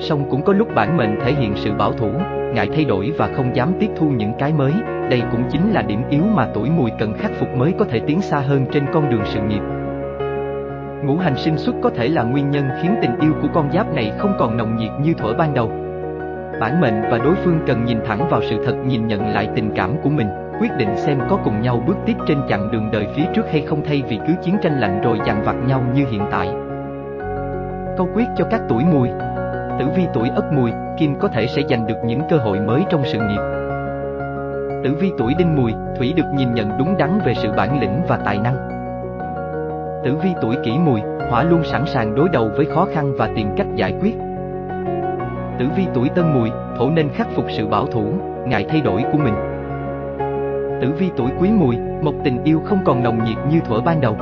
Song 0.00 0.30
cũng 0.30 0.42
có 0.42 0.52
lúc 0.52 0.68
bản 0.74 0.96
mệnh 0.96 1.20
thể 1.24 1.32
hiện 1.32 1.52
sự 1.56 1.72
bảo 1.72 1.92
thủ, 1.92 2.10
ngại 2.54 2.68
thay 2.74 2.84
đổi 2.84 3.12
và 3.18 3.28
không 3.36 3.56
dám 3.56 3.72
tiếp 3.80 3.88
thu 3.96 4.06
những 4.06 4.32
cái 4.38 4.52
mới, 4.52 4.72
đây 5.10 5.22
cũng 5.32 5.42
chính 5.50 5.72
là 5.72 5.82
điểm 5.82 6.02
yếu 6.10 6.22
mà 6.22 6.48
tuổi 6.54 6.70
mùi 6.70 6.90
cần 6.98 7.14
khắc 7.18 7.30
phục 7.38 7.48
mới 7.56 7.74
có 7.78 7.84
thể 7.84 8.00
tiến 8.06 8.20
xa 8.20 8.38
hơn 8.38 8.66
trên 8.72 8.84
con 8.92 9.10
đường 9.10 9.22
sự 9.24 9.40
nghiệp. 9.40 9.60
Ngũ 11.04 11.16
hành 11.16 11.36
sinh 11.36 11.56
xuất 11.56 11.74
có 11.82 11.90
thể 11.90 12.08
là 12.08 12.22
nguyên 12.22 12.50
nhân 12.50 12.68
khiến 12.82 12.94
tình 13.02 13.18
yêu 13.20 13.32
của 13.42 13.48
con 13.54 13.72
giáp 13.72 13.94
này 13.94 14.12
không 14.18 14.36
còn 14.38 14.56
nồng 14.56 14.76
nhiệt 14.76 14.90
như 15.02 15.14
thuở 15.14 15.34
ban 15.34 15.54
đầu. 15.54 15.68
Bản 16.60 16.80
mệnh 16.80 17.02
và 17.10 17.18
đối 17.18 17.34
phương 17.34 17.60
cần 17.66 17.84
nhìn 17.84 17.98
thẳng 18.06 18.28
vào 18.30 18.40
sự 18.50 18.64
thật 18.64 18.74
nhìn 18.86 19.06
nhận 19.06 19.28
lại 19.28 19.48
tình 19.54 19.70
cảm 19.76 19.96
của 20.02 20.10
mình, 20.10 20.28
quyết 20.60 20.70
định 20.78 20.96
xem 20.96 21.18
có 21.30 21.38
cùng 21.44 21.62
nhau 21.62 21.82
bước 21.86 21.96
tiếp 22.06 22.16
trên 22.26 22.38
chặng 22.48 22.70
đường 22.72 22.90
đời 22.92 23.06
phía 23.16 23.24
trước 23.34 23.44
hay 23.50 23.62
không 23.62 23.82
thay 23.84 24.02
vì 24.08 24.18
cứ 24.26 24.32
chiến 24.42 24.56
tranh 24.62 24.80
lạnh 24.80 25.00
rồi 25.02 25.18
dằn 25.26 25.42
vặt 25.44 25.56
nhau 25.66 25.82
như 25.94 26.06
hiện 26.10 26.22
tại. 26.30 26.48
Câu 27.96 28.08
quyết 28.14 28.26
cho 28.36 28.44
các 28.50 28.60
tuổi 28.68 28.84
mùi 28.84 29.08
Tử 29.78 29.86
vi 29.96 30.06
tuổi 30.14 30.28
ất 30.28 30.52
mùi, 30.52 30.70
kim 30.98 31.18
có 31.18 31.28
thể 31.28 31.46
sẽ 31.46 31.62
giành 31.70 31.86
được 31.86 31.96
những 32.04 32.20
cơ 32.30 32.36
hội 32.36 32.60
mới 32.60 32.82
trong 32.90 33.02
sự 33.04 33.18
nghiệp. 33.18 33.59
Tử 34.84 34.94
vi 35.00 35.12
tuổi 35.18 35.34
đinh 35.38 35.56
mùi, 35.56 35.72
thủy 35.98 36.12
được 36.16 36.26
nhìn 36.34 36.54
nhận 36.54 36.78
đúng 36.78 36.96
đắn 36.98 37.18
về 37.24 37.34
sự 37.34 37.52
bản 37.56 37.80
lĩnh 37.80 38.00
và 38.08 38.16
tài 38.16 38.38
năng. 38.38 38.56
Tử 40.04 40.16
vi 40.22 40.30
tuổi 40.42 40.56
kỷ 40.64 40.78
mùi, 40.78 41.00
hỏa 41.30 41.42
luôn 41.42 41.64
sẵn 41.64 41.86
sàng 41.86 42.14
đối 42.14 42.28
đầu 42.28 42.50
với 42.56 42.66
khó 42.66 42.86
khăn 42.94 43.12
và 43.18 43.28
tìm 43.36 43.48
cách 43.56 43.66
giải 43.76 43.94
quyết. 44.00 44.14
Tử 45.58 45.66
vi 45.76 45.86
tuổi 45.94 46.08
tân 46.08 46.24
mùi, 46.34 46.50
thổ 46.78 46.90
nên 46.90 47.08
khắc 47.08 47.28
phục 47.34 47.44
sự 47.48 47.66
bảo 47.66 47.86
thủ, 47.86 48.12
ngại 48.46 48.66
thay 48.68 48.80
đổi 48.80 49.04
của 49.12 49.18
mình. 49.18 49.34
Tử 50.80 50.92
vi 50.98 51.10
tuổi 51.16 51.30
quý 51.40 51.50
mùi, 51.50 51.76
một 52.02 52.14
tình 52.24 52.44
yêu 52.44 52.60
không 52.64 52.78
còn 52.84 53.02
nồng 53.02 53.24
nhiệt 53.24 53.36
như 53.50 53.60
thuở 53.60 53.80
ban 53.80 54.00
đầu. 54.00 54.16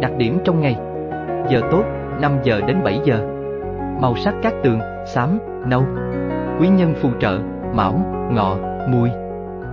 Đặc 0.00 0.12
điểm 0.16 0.38
trong 0.44 0.60
ngày 0.60 0.76
Giờ 1.48 1.60
tốt, 1.70 1.84
5 2.20 2.38
giờ 2.42 2.60
đến 2.66 2.76
7 2.84 3.00
giờ 3.04 3.26
Màu 4.00 4.16
sắc 4.16 4.34
các 4.42 4.54
tường, 4.64 4.80
xám, 5.06 5.38
nâu 5.66 5.82
Quý 6.60 6.68
nhân 6.68 6.94
phù 6.94 7.08
trợ, 7.20 7.38
mão, 7.74 8.00
ngọ, 8.30 8.56
mùi 8.88 9.10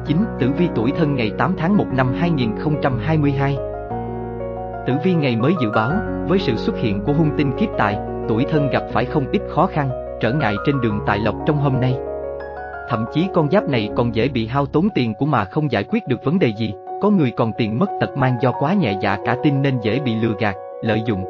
9. 0.05 0.17
Tử 0.39 0.51
vi 0.57 0.69
tuổi 0.75 0.91
thân 0.97 1.15
ngày 1.15 1.31
8 1.37 1.55
tháng 1.57 1.77
1 1.77 1.85
năm 1.91 2.13
2022 2.19 3.57
Tử 4.87 4.93
vi 5.03 5.13
ngày 5.13 5.35
mới 5.35 5.53
dự 5.61 5.71
báo, 5.75 5.91
với 6.27 6.39
sự 6.39 6.55
xuất 6.55 6.77
hiện 6.77 7.01
của 7.05 7.13
hung 7.13 7.29
tinh 7.37 7.51
kiếp 7.59 7.69
tài, 7.77 7.97
tuổi 8.27 8.45
thân 8.51 8.69
gặp 8.69 8.83
phải 8.93 9.05
không 9.05 9.31
ít 9.31 9.41
khó 9.49 9.65
khăn, 9.65 9.89
trở 10.21 10.33
ngại 10.33 10.55
trên 10.65 10.81
đường 10.81 10.99
tài 11.07 11.19
lộc 11.19 11.35
trong 11.45 11.57
hôm 11.57 11.81
nay. 11.81 11.97
Thậm 12.89 13.05
chí 13.13 13.27
con 13.33 13.49
giáp 13.51 13.69
này 13.69 13.89
còn 13.95 14.15
dễ 14.15 14.27
bị 14.27 14.47
hao 14.47 14.65
tốn 14.65 14.87
tiền 14.95 15.13
của 15.13 15.25
mà 15.25 15.45
không 15.45 15.71
giải 15.71 15.83
quyết 15.83 16.07
được 16.07 16.23
vấn 16.23 16.39
đề 16.39 16.47
gì, 16.47 16.73
có 17.01 17.09
người 17.09 17.31
còn 17.31 17.51
tiền 17.57 17.79
mất 17.79 17.89
tật 18.01 18.17
mang 18.17 18.37
do 18.41 18.51
quá 18.51 18.73
nhẹ 18.73 18.97
dạ 19.01 19.17
cả 19.25 19.37
tin 19.43 19.61
nên 19.61 19.79
dễ 19.81 19.99
bị 19.99 20.15
lừa 20.15 20.33
gạt, 20.39 20.55
lợi 20.81 21.01
dụng. 21.05 21.25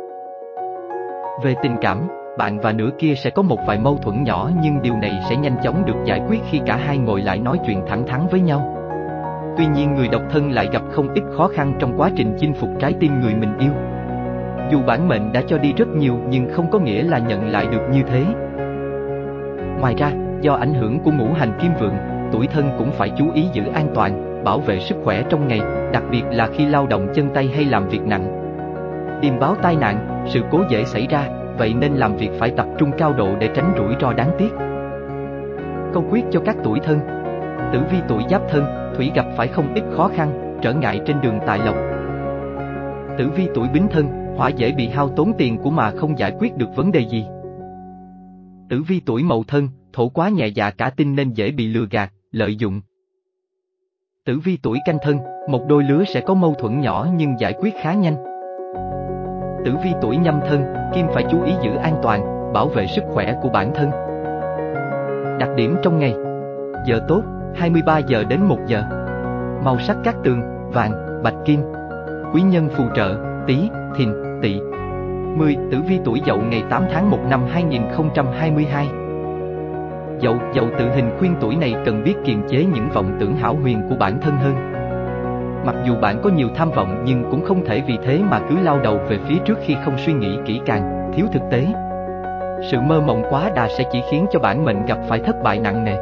Về 1.44 1.56
tình 1.64 1.76
cảm, 1.82 2.08
bạn 2.40 2.60
và 2.60 2.72
nửa 2.72 2.90
kia 3.00 3.14
sẽ 3.16 3.30
có 3.30 3.42
một 3.42 3.60
vài 3.68 3.80
mâu 3.80 3.98
thuẫn 3.98 4.24
nhỏ 4.24 4.50
nhưng 4.62 4.82
điều 4.82 4.96
này 4.96 5.12
sẽ 5.30 5.36
nhanh 5.36 5.56
chóng 5.64 5.86
được 5.86 5.96
giải 6.06 6.22
quyết 6.28 6.40
khi 6.50 6.62
cả 6.66 6.76
hai 6.76 6.98
ngồi 6.98 7.22
lại 7.22 7.40
nói 7.40 7.58
chuyện 7.66 7.82
thẳng 7.88 8.08
thắn 8.08 8.28
với 8.32 8.42
nhau. 8.42 8.76
Tuy 9.58 9.66
nhiên 9.66 9.96
người 9.96 10.08
độc 10.08 10.22
thân 10.30 10.52
lại 10.52 10.70
gặp 10.72 10.82
không 10.92 11.14
ít 11.14 11.24
khó 11.38 11.48
khăn 11.48 11.74
trong 11.80 11.94
quá 11.98 12.10
trình 12.16 12.36
chinh 12.40 12.54
phục 12.54 12.70
trái 12.80 12.94
tim 13.00 13.22
người 13.22 13.36
mình 13.36 13.58
yêu. 13.60 13.72
Dù 14.72 14.80
bản 14.88 15.08
mệnh 15.08 15.32
đã 15.34 15.42
cho 15.48 15.58
đi 15.58 15.74
rất 15.74 15.88
nhiều 15.88 16.16
nhưng 16.30 16.50
không 16.54 16.72
có 16.72 16.80
nghĩa 16.80 17.04
là 17.04 17.20
nhận 17.20 17.52
lại 17.52 17.66
được 17.72 17.82
như 17.92 18.02
thế. 18.08 18.24
Ngoài 19.80 19.96
ra, 19.98 20.12
do 20.42 20.54
ảnh 20.54 20.74
hưởng 20.74 21.00
của 21.00 21.12
ngũ 21.12 21.34
hành 21.34 21.58
kim 21.62 21.72
vượng, 21.80 21.96
tuổi 22.32 22.48
thân 22.48 22.70
cũng 22.78 22.92
phải 22.92 23.12
chú 23.18 23.32
ý 23.34 23.46
giữ 23.54 23.64
an 23.74 23.88
toàn, 23.96 24.44
bảo 24.44 24.60
vệ 24.60 24.80
sức 24.80 24.98
khỏe 25.04 25.24
trong 25.30 25.48
ngày, 25.48 25.62
đặc 25.94 26.04
biệt 26.12 26.24
là 26.32 26.48
khi 26.54 26.66
lao 26.66 26.88
động 26.88 27.08
chân 27.16 27.30
tay 27.34 27.50
hay 27.56 27.66
làm 27.66 27.88
việc 27.88 28.02
nặng. 28.02 28.36
Điềm 29.22 29.40
báo 29.40 29.56
tai 29.62 29.76
nạn, 29.76 30.24
sự 30.28 30.42
cố 30.52 30.62
dễ 30.70 30.84
xảy 30.84 31.08
ra, 31.08 31.39
vậy 31.60 31.74
nên 31.74 31.94
làm 31.94 32.16
việc 32.16 32.30
phải 32.40 32.52
tập 32.58 32.68
trung 32.78 32.92
cao 32.98 33.14
độ 33.14 33.36
để 33.40 33.50
tránh 33.56 33.74
rủi 33.78 33.96
ro 34.02 34.14
đáng 34.14 34.32
tiếc. 34.38 34.50
Câu 35.94 36.04
quyết 36.12 36.24
cho 36.32 36.40
các 36.46 36.56
tuổi 36.64 36.80
thân 36.80 37.00
Tử 37.74 37.80
vi 37.92 37.98
tuổi 38.08 38.24
giáp 38.30 38.42
thân, 38.50 38.94
Thủy 38.96 39.12
gặp 39.16 39.26
phải 39.38 39.48
không 39.48 39.74
ít 39.74 39.84
khó 39.96 40.10
khăn, 40.16 40.60
trở 40.62 40.74
ngại 40.74 41.02
trên 41.06 41.22
đường 41.22 41.40
tài 41.48 41.60
lộc. 41.60 41.76
Tử 43.18 43.30
vi 43.36 43.48
tuổi 43.56 43.68
bính 43.74 43.88
thân, 43.92 44.06
Hỏa 44.38 44.50
dễ 44.50 44.72
bị 44.72 44.88
hao 44.88 45.10
tốn 45.10 45.32
tiền 45.38 45.58
của 45.58 45.70
mà 45.70 45.92
không 45.92 46.20
giải 46.20 46.36
quyết 46.40 46.58
được 46.58 46.76
vấn 46.76 46.92
đề 46.92 47.00
gì. 47.00 47.26
Tử 48.70 48.84
vi 48.88 49.02
tuổi 49.06 49.24
mậu 49.24 49.44
thân, 49.44 49.70
Thổ 49.94 50.10
quá 50.10 50.30
nhẹ 50.30 50.48
dạ 50.48 50.72
cả 50.72 50.90
tin 50.90 51.16
nên 51.16 51.34
dễ 51.34 51.52
bị 51.52 51.68
lừa 51.68 51.86
gạt, 51.92 52.14
lợi 52.32 52.56
dụng. 52.56 52.82
Tử 54.26 54.40
vi 54.44 54.58
tuổi 54.64 54.80
canh 54.86 54.98
thân, 55.02 55.18
một 55.50 55.66
đôi 55.70 55.84
lứa 55.84 56.04
sẽ 56.14 56.22
có 56.22 56.34
mâu 56.34 56.54
thuẫn 56.54 56.82
nhỏ 56.82 57.08
nhưng 57.16 57.40
giải 57.40 57.54
quyết 57.60 57.74
khá 57.82 57.94
nhanh. 57.94 58.39
Tử 59.66 59.76
vi 59.84 59.94
tuổi 60.02 60.18
nhâm 60.18 60.40
thân, 60.50 60.74
Kim 60.94 61.08
phải 61.14 61.24
chú 61.32 61.44
ý 61.44 61.54
giữ 61.62 61.76
an 61.76 61.96
toàn, 62.04 62.54
bảo 62.54 62.68
vệ 62.68 62.88
sức 62.88 63.04
khỏe 63.14 63.36
của 63.42 63.50
bản 63.50 63.72
thân. 63.76 63.92
Đặc 65.40 65.50
điểm 65.56 65.76
trong 65.84 66.00
ngày. 66.00 66.16
Giờ 66.86 67.02
tốt, 67.08 67.22
23 67.56 67.98
giờ 67.98 68.24
đến 68.30 68.42
1 68.42 68.58
giờ. 68.68 68.84
Màu 69.64 69.80
sắc 69.80 69.98
các 70.04 70.16
tường, 70.24 70.42
vàng, 70.74 71.22
bạch 71.24 71.36
kim. 71.46 71.62
Quý 72.34 72.42
nhân 72.42 72.70
phù 72.70 72.84
trợ, 72.96 73.16
tí, 73.48 73.70
thìn, 73.96 74.14
tỵ. 74.42 74.60
10. 75.38 75.58
Tử 75.72 75.78
vi 75.88 76.00
tuổi 76.06 76.22
dậu 76.26 76.38
ngày 76.42 76.64
8 76.70 76.84
tháng 76.94 77.10
1 77.10 77.20
năm 77.30 77.42
2022 77.52 78.88
Dậu, 80.22 80.38
dậu 80.54 80.66
tự 80.80 80.90
hình 80.90 81.12
khuyên 81.20 81.36
tuổi 81.42 81.56
này 81.56 81.76
cần 81.86 82.04
biết 82.04 82.16
kiềm 82.26 82.42
chế 82.50 82.66
những 82.66 82.90
vọng 82.94 83.18
tưởng 83.20 83.36
hảo 83.36 83.56
huyền 83.62 83.82
của 83.90 83.96
bản 83.96 84.20
thân 84.22 84.38
hơn. 84.38 84.79
Mặc 85.66 85.76
dù 85.86 85.96
bạn 85.96 86.22
có 86.24 86.30
nhiều 86.30 86.48
tham 86.56 86.72
vọng 86.72 87.04
nhưng 87.06 87.24
cũng 87.32 87.46
không 87.46 87.66
thể 87.66 87.82
vì 87.88 87.98
thế 88.04 88.20
mà 88.32 88.40
cứ 88.50 88.56
lao 88.64 88.80
đầu 88.80 89.00
về 89.10 89.18
phía 89.28 89.38
trước 89.46 89.58
khi 89.62 89.76
không 89.86 89.98
suy 89.98 90.14
nghĩ 90.14 90.38
kỹ 90.46 90.62
càng, 90.66 91.12
thiếu 91.14 91.26
thực 91.32 91.42
tế. 91.52 91.66
Sự 92.72 92.82
mơ 92.82 93.02
mộng 93.02 93.24
quá 93.30 93.52
đà 93.56 93.68
sẽ 93.68 93.84
chỉ 93.92 94.02
khiến 94.12 94.26
cho 94.32 94.40
bản 94.40 94.66
mệnh 94.66 94.86
gặp 94.86 94.98
phải 95.08 95.20
thất 95.20 95.36
bại 95.44 95.60
nặng 95.60 95.84
nề. 95.84 95.96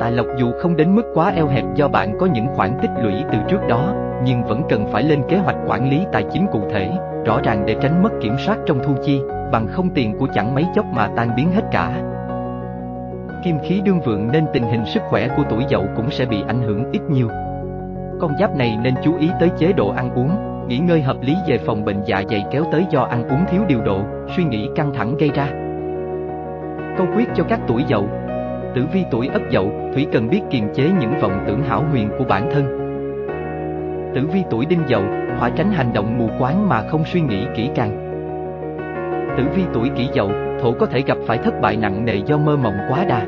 Tài 0.00 0.12
lộc 0.12 0.26
dù 0.36 0.52
không 0.58 0.76
đến 0.76 0.94
mức 0.94 1.02
quá 1.14 1.32
eo 1.36 1.46
hẹp 1.46 1.64
do 1.74 1.88
bạn 1.88 2.18
có 2.18 2.26
những 2.26 2.46
khoản 2.54 2.70
tích 2.82 2.90
lũy 3.02 3.14
từ 3.32 3.38
trước 3.48 3.60
đó, 3.68 3.94
nhưng 4.24 4.44
vẫn 4.44 4.62
cần 4.68 4.86
phải 4.92 5.02
lên 5.02 5.22
kế 5.28 5.36
hoạch 5.36 5.56
quản 5.66 5.90
lý 5.90 6.06
tài 6.12 6.24
chính 6.32 6.46
cụ 6.52 6.60
thể, 6.70 6.90
rõ 7.26 7.40
ràng 7.44 7.66
để 7.66 7.76
tránh 7.80 8.02
mất 8.02 8.10
kiểm 8.20 8.34
soát 8.38 8.58
trong 8.66 8.78
thu 8.84 8.94
chi, 9.04 9.20
bằng 9.52 9.66
không 9.66 9.90
tiền 9.94 10.18
của 10.18 10.26
chẳng 10.34 10.54
mấy 10.54 10.66
chốc 10.74 10.84
mà 10.92 11.08
tan 11.16 11.30
biến 11.36 11.52
hết 11.54 11.62
cả. 11.72 12.02
Kim 13.44 13.58
khí 13.62 13.80
đương 13.84 14.00
vượng 14.00 14.32
nên 14.32 14.46
tình 14.52 14.62
hình 14.62 14.84
sức 14.84 15.02
khỏe 15.08 15.28
của 15.36 15.42
tuổi 15.50 15.64
dậu 15.68 15.84
cũng 15.96 16.10
sẽ 16.10 16.24
bị 16.24 16.42
ảnh 16.48 16.62
hưởng 16.62 16.92
ít 16.92 17.00
nhiều. 17.08 17.28
Con 18.20 18.32
giáp 18.40 18.56
này 18.56 18.78
nên 18.82 18.94
chú 19.04 19.16
ý 19.18 19.30
tới 19.40 19.50
chế 19.58 19.72
độ 19.72 19.88
ăn 19.96 20.14
uống, 20.14 20.30
nghỉ 20.68 20.78
ngơi 20.78 21.02
hợp 21.02 21.16
lý 21.20 21.36
về 21.48 21.58
phòng 21.58 21.84
bệnh 21.84 22.02
dạ 22.06 22.22
dày 22.30 22.44
kéo 22.50 22.64
tới 22.72 22.86
do 22.90 23.02
ăn 23.02 23.28
uống 23.28 23.44
thiếu 23.50 23.62
điều 23.68 23.80
độ, 23.80 24.00
suy 24.36 24.44
nghĩ 24.44 24.68
căng 24.76 24.94
thẳng 24.94 25.16
gây 25.16 25.30
ra. 25.34 25.46
Câu 26.98 27.06
quyết 27.16 27.28
cho 27.34 27.44
các 27.44 27.60
tuổi 27.68 27.84
dậu 27.88 28.08
Tử 28.74 28.86
vi 28.92 29.04
tuổi 29.10 29.28
ất 29.28 29.42
dậu, 29.50 29.72
Thủy 29.94 30.06
cần 30.12 30.28
biết 30.30 30.40
kiềm 30.50 30.74
chế 30.74 30.90
những 31.00 31.20
vọng 31.20 31.44
tưởng 31.46 31.62
hảo 31.62 31.84
huyền 31.90 32.10
của 32.18 32.24
bản 32.28 32.48
thân. 32.52 32.64
Tử 34.14 34.26
vi 34.32 34.42
tuổi 34.50 34.66
đinh 34.66 34.82
dậu, 34.88 35.02
hỏa 35.38 35.50
tránh 35.50 35.70
hành 35.72 35.92
động 35.92 36.18
mù 36.18 36.28
quáng 36.38 36.68
mà 36.68 36.82
không 36.88 37.04
suy 37.04 37.20
nghĩ 37.20 37.46
kỹ 37.56 37.70
càng. 37.74 38.04
Tử 39.36 39.44
vi 39.56 39.62
tuổi 39.74 39.90
kỷ 39.96 40.08
dậu, 40.14 40.30
thổ 40.60 40.72
có 40.72 40.86
thể 40.86 41.02
gặp 41.06 41.18
phải 41.26 41.38
thất 41.38 41.54
bại 41.60 41.76
nặng 41.76 42.04
nề 42.04 42.14
do 42.26 42.36
mơ 42.36 42.56
mộng 42.56 42.76
quá 42.88 43.04
đà. 43.08 43.26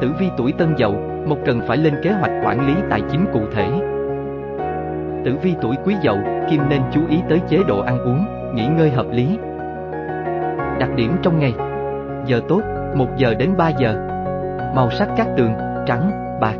Tử 0.00 0.12
vi 0.18 0.26
tuổi 0.36 0.52
tân 0.52 0.74
dậu, 0.76 0.94
một 1.26 1.38
cần 1.44 1.60
phải 1.68 1.76
lên 1.76 1.94
kế 2.02 2.10
hoạch 2.10 2.32
quản 2.44 2.66
lý 2.66 2.74
tài 2.90 3.00
chính 3.10 3.26
cụ 3.32 3.40
thể. 3.54 3.68
Tử 5.24 5.36
vi 5.42 5.54
tuổi 5.60 5.76
quý 5.84 5.96
dậu, 6.02 6.18
kim 6.50 6.68
nên 6.68 6.82
chú 6.92 7.00
ý 7.08 7.20
tới 7.28 7.40
chế 7.48 7.58
độ 7.68 7.80
ăn 7.80 7.98
uống, 7.98 8.24
nghỉ 8.54 8.66
ngơi 8.66 8.90
hợp 8.90 9.06
lý. 9.10 9.38
Đặc 10.78 10.90
điểm 10.96 11.16
trong 11.22 11.38
ngày 11.38 11.54
Giờ 12.26 12.40
tốt, 12.48 12.60
1 12.94 13.06
giờ 13.16 13.34
đến 13.34 13.50
3 13.56 13.68
giờ 13.68 13.94
Màu 14.74 14.90
sắc 14.90 15.08
các 15.16 15.26
tường, 15.36 15.52
trắng, 15.86 16.10
bạc 16.40 16.56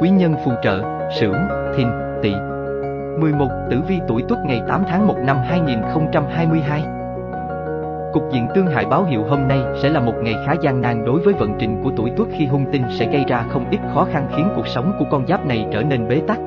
Quý 0.00 0.10
nhân 0.10 0.34
phù 0.44 0.50
trợ, 0.62 0.82
sửu, 1.20 1.34
thìn, 1.76 1.88
tỵ 2.22 2.34
11. 3.18 3.48
Tử 3.70 3.80
vi 3.88 4.00
tuổi 4.08 4.24
tuất 4.28 4.38
ngày 4.44 4.62
8 4.68 4.84
tháng 4.88 5.06
1 5.06 5.14
năm 5.24 5.36
2022 5.44 6.97
Cục 8.12 8.22
diện 8.32 8.46
tương 8.54 8.66
hại 8.66 8.86
báo 8.86 9.04
hiệu 9.04 9.22
hôm 9.28 9.48
nay 9.48 9.60
sẽ 9.82 9.90
là 9.90 10.00
một 10.00 10.14
ngày 10.22 10.34
khá 10.46 10.54
gian 10.62 10.80
nan 10.80 11.04
đối 11.04 11.20
với 11.20 11.34
vận 11.34 11.52
trình 11.58 11.80
của 11.84 11.90
tuổi 11.96 12.10
tuất 12.16 12.28
khi 12.32 12.46
hung 12.46 12.64
tinh 12.72 12.82
sẽ 12.90 13.12
gây 13.12 13.24
ra 13.28 13.44
không 13.48 13.70
ít 13.70 13.78
khó 13.94 14.06
khăn 14.12 14.28
khiến 14.36 14.48
cuộc 14.56 14.66
sống 14.66 14.92
của 14.98 15.04
con 15.10 15.26
giáp 15.26 15.46
này 15.46 15.66
trở 15.72 15.82
nên 15.82 16.08
bế 16.08 16.20
tắc. 16.26 16.38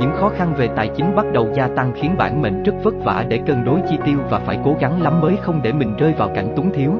Những 0.00 0.10
khó 0.14 0.30
khăn 0.36 0.54
về 0.56 0.68
tài 0.76 0.90
chính 0.96 1.14
bắt 1.14 1.26
đầu 1.32 1.48
gia 1.54 1.68
tăng 1.68 1.92
khiến 1.94 2.14
bản 2.18 2.42
mệnh 2.42 2.62
rất 2.62 2.72
vất 2.82 2.94
vả 3.04 3.24
để 3.28 3.40
cân 3.46 3.64
đối 3.64 3.80
chi 3.88 3.98
tiêu 4.04 4.18
và 4.30 4.38
phải 4.38 4.58
cố 4.64 4.76
gắng 4.80 5.02
lắm 5.02 5.20
mới 5.20 5.36
không 5.42 5.60
để 5.62 5.72
mình 5.72 5.96
rơi 5.96 6.14
vào 6.18 6.30
cảnh 6.34 6.52
túng 6.56 6.72
thiếu. 6.72 6.92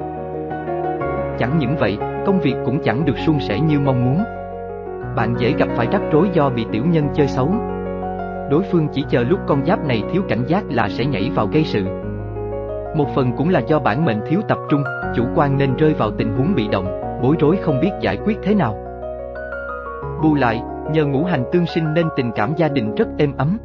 Chẳng 1.38 1.58
những 1.58 1.76
vậy, 1.76 1.98
công 2.26 2.40
việc 2.40 2.54
cũng 2.64 2.82
chẳng 2.82 3.04
được 3.04 3.18
suôn 3.18 3.40
sẻ 3.40 3.60
như 3.60 3.80
mong 3.80 4.04
muốn. 4.04 4.24
Bạn 5.16 5.34
dễ 5.38 5.52
gặp 5.58 5.68
phải 5.76 5.86
rắc 5.92 6.02
rối 6.12 6.28
do 6.32 6.50
bị 6.50 6.66
tiểu 6.72 6.84
nhân 6.84 7.08
chơi 7.14 7.28
xấu. 7.28 7.48
Đối 8.50 8.62
phương 8.62 8.88
chỉ 8.92 9.04
chờ 9.08 9.22
lúc 9.22 9.40
con 9.46 9.64
giáp 9.64 9.84
này 9.84 10.02
thiếu 10.12 10.22
cảnh 10.28 10.44
giác 10.46 10.64
là 10.70 10.88
sẽ 10.88 11.04
nhảy 11.04 11.30
vào 11.34 11.46
gây 11.46 11.64
sự. 11.64 12.05
Một 12.96 13.08
phần 13.14 13.32
cũng 13.36 13.48
là 13.48 13.60
do 13.60 13.78
bản 13.78 14.04
mệnh 14.04 14.20
thiếu 14.26 14.40
tập 14.48 14.58
trung, 14.70 14.82
chủ 15.14 15.24
quan 15.34 15.58
nên 15.58 15.76
rơi 15.76 15.94
vào 15.94 16.10
tình 16.10 16.36
huống 16.36 16.54
bị 16.54 16.68
động, 16.68 17.20
bối 17.22 17.36
rối 17.40 17.56
không 17.56 17.80
biết 17.80 17.90
giải 18.00 18.18
quyết 18.24 18.38
thế 18.42 18.54
nào. 18.54 18.78
Bù 20.22 20.34
lại, 20.34 20.62
nhờ 20.92 21.04
ngũ 21.04 21.24
hành 21.24 21.44
tương 21.52 21.66
sinh 21.66 21.94
nên 21.94 22.06
tình 22.16 22.32
cảm 22.32 22.54
gia 22.56 22.68
đình 22.68 22.94
rất 22.94 23.08
êm 23.18 23.36
ấm. 23.36 23.58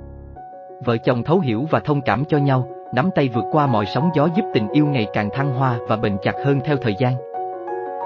Vợ 0.86 0.98
chồng 0.98 1.24
thấu 1.24 1.40
hiểu 1.40 1.66
và 1.70 1.80
thông 1.80 2.02
cảm 2.02 2.26
cho 2.26 2.38
nhau, 2.38 2.68
nắm 2.94 3.10
tay 3.16 3.30
vượt 3.34 3.46
qua 3.52 3.68
mọi 3.68 3.86
sóng 3.86 4.10
gió 4.16 4.28
giúp 4.36 4.44
tình 4.54 4.70
yêu 4.70 4.86
ngày 4.86 5.08
càng 5.14 5.30
thăng 5.34 5.54
hoa 5.54 5.78
và 5.88 5.96
bền 5.96 6.18
chặt 6.24 6.36
hơn 6.46 6.60
theo 6.66 6.78
thời 6.82 6.96
gian. 7.00 7.14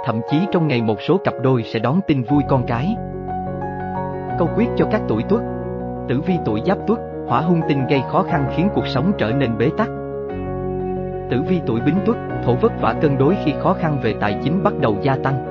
Thậm 0.06 0.22
chí 0.32 0.38
trong 0.52 0.68
ngày 0.68 0.82
một 0.82 1.02
số 1.02 1.18
cặp 1.24 1.34
đôi 1.44 1.64
sẽ 1.64 1.80
đón 1.80 2.00
tin 2.08 2.24
vui 2.24 2.44
con 2.50 2.64
cái. 2.68 2.96
Câu 4.40 4.50
quyết 4.56 4.68
cho 4.76 4.86
các 4.92 5.02
tuổi 5.08 5.24
tuất 5.30 5.42
Tử 6.08 6.22
vi 6.22 6.34
tuổi 6.46 6.62
giáp 6.66 6.78
tuất, 6.88 7.00
hỏa 7.28 7.42
hung 7.42 7.62
tinh 7.68 7.88
gây 7.90 8.02
khó 8.12 8.24
khăn 8.24 8.48
khiến 8.56 8.70
cuộc 8.76 8.88
sống 8.88 9.12
trở 9.18 9.32
nên 9.32 9.58
bế 9.58 9.70
tắc. 9.78 9.88
Tử 11.30 11.42
vi 11.48 11.62
tuổi 11.66 11.80
bính 11.86 11.96
tuất, 12.06 12.18
thổ 12.44 12.56
vất 12.56 12.72
vả 12.82 12.96
cân 13.02 13.18
đối 13.18 13.36
khi 13.44 13.54
khó 13.60 13.74
khăn 13.74 13.98
về 14.02 14.14
tài 14.20 14.38
chính 14.44 14.64
bắt 14.64 14.74
đầu 14.82 14.98
gia 15.02 15.16
tăng. 15.16 15.46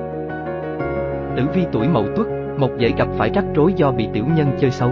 Tử 1.37 1.43
vi 1.53 1.65
tuổi 1.71 1.87
mậu 1.87 2.05
tuất, 2.15 2.27
mộc 2.57 2.71
dễ 2.77 2.91
gặp 2.97 3.07
phải 3.17 3.29
rắc 3.33 3.45
rối 3.55 3.73
do 3.73 3.91
bị 3.91 4.09
tiểu 4.13 4.25
nhân 4.35 4.47
chơi 4.59 4.71
xấu. 4.71 4.91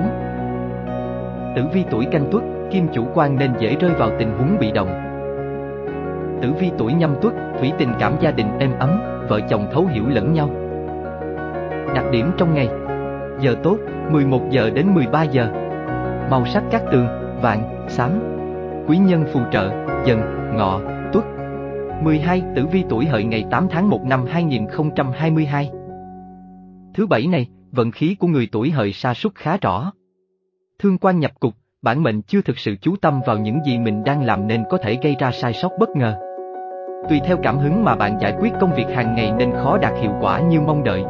Tử 1.56 1.64
vi 1.74 1.84
tuổi 1.90 2.06
canh 2.06 2.26
tuất, 2.32 2.44
kim 2.72 2.88
chủ 2.94 3.06
quan 3.14 3.36
nên 3.36 3.52
dễ 3.60 3.76
rơi 3.80 3.92
vào 3.92 4.10
tình 4.20 4.38
huống 4.38 4.58
bị 4.60 4.72
động. 4.72 4.90
Tử 6.42 6.54
vi 6.60 6.72
tuổi 6.78 6.94
nhâm 6.94 7.16
tuất, 7.22 7.34
thủy 7.60 7.72
tình 7.78 7.90
cảm 8.00 8.14
gia 8.20 8.32
đình 8.32 8.48
êm 8.60 8.72
ấm, 8.80 8.90
vợ 9.30 9.40
chồng 9.50 9.68
thấu 9.72 9.86
hiểu 9.86 10.04
lẫn 10.10 10.34
nhau. 10.34 10.50
Đặc 11.96 12.06
điểm 12.12 12.32
trong 12.38 12.54
ngày 12.54 12.70
Giờ 13.40 13.56
tốt, 13.64 13.78
11 14.10 14.42
giờ 14.50 14.70
đến 14.70 14.88
13 14.94 15.24
giờ 15.24 15.48
Màu 16.30 16.46
sắc 16.46 16.64
các 16.72 16.84
tường, 16.92 17.08
vàng, 17.42 17.86
xám 17.88 18.12
Quý 18.88 18.98
nhân 18.98 19.26
phù 19.34 19.40
trợ, 19.52 19.70
dần, 20.06 20.43
ngọ, 20.58 20.82
tuất 21.14 21.24
12. 22.04 22.44
Tử 22.56 22.66
vi 22.66 22.84
tuổi 22.90 23.06
hợi 23.06 23.24
ngày 23.24 23.46
8 23.52 23.68
tháng 23.70 23.90
1 23.90 24.04
năm 24.04 24.26
2022 24.30 25.72
Thứ 26.94 27.08
bảy 27.08 27.28
này, 27.28 27.48
vận 27.72 27.92
khí 27.92 28.16
của 28.20 28.28
người 28.28 28.50
tuổi 28.52 28.72
hợi 28.72 28.94
sa 28.94 29.14
sút 29.14 29.36
khá 29.36 29.58
rõ. 29.58 29.92
Thương 30.80 30.98
quan 30.98 31.20
nhập 31.20 31.32
cục, 31.40 31.54
bản 31.82 32.04
mệnh 32.04 32.22
chưa 32.22 32.42
thực 32.42 32.58
sự 32.58 32.76
chú 32.82 32.96
tâm 33.02 33.22
vào 33.26 33.38
những 33.38 33.60
gì 33.66 33.78
mình 33.78 34.04
đang 34.04 34.24
làm 34.24 34.48
nên 34.48 34.64
có 34.70 34.78
thể 34.78 34.98
gây 35.04 35.16
ra 35.20 35.32
sai 35.32 35.54
sót 35.54 35.72
bất 35.80 35.90
ngờ. 35.90 36.20
Tùy 37.10 37.22
theo 37.26 37.38
cảm 37.44 37.58
hứng 37.58 37.84
mà 37.84 37.96
bạn 37.96 38.18
giải 38.22 38.36
quyết 38.40 38.54
công 38.62 38.74
việc 38.76 38.88
hàng 38.96 39.16
ngày 39.16 39.32
nên 39.38 39.52
khó 39.52 39.78
đạt 39.78 39.94
hiệu 40.02 40.12
quả 40.22 40.40
như 40.40 40.62
mong 40.62 40.84
đợi. 40.84 41.04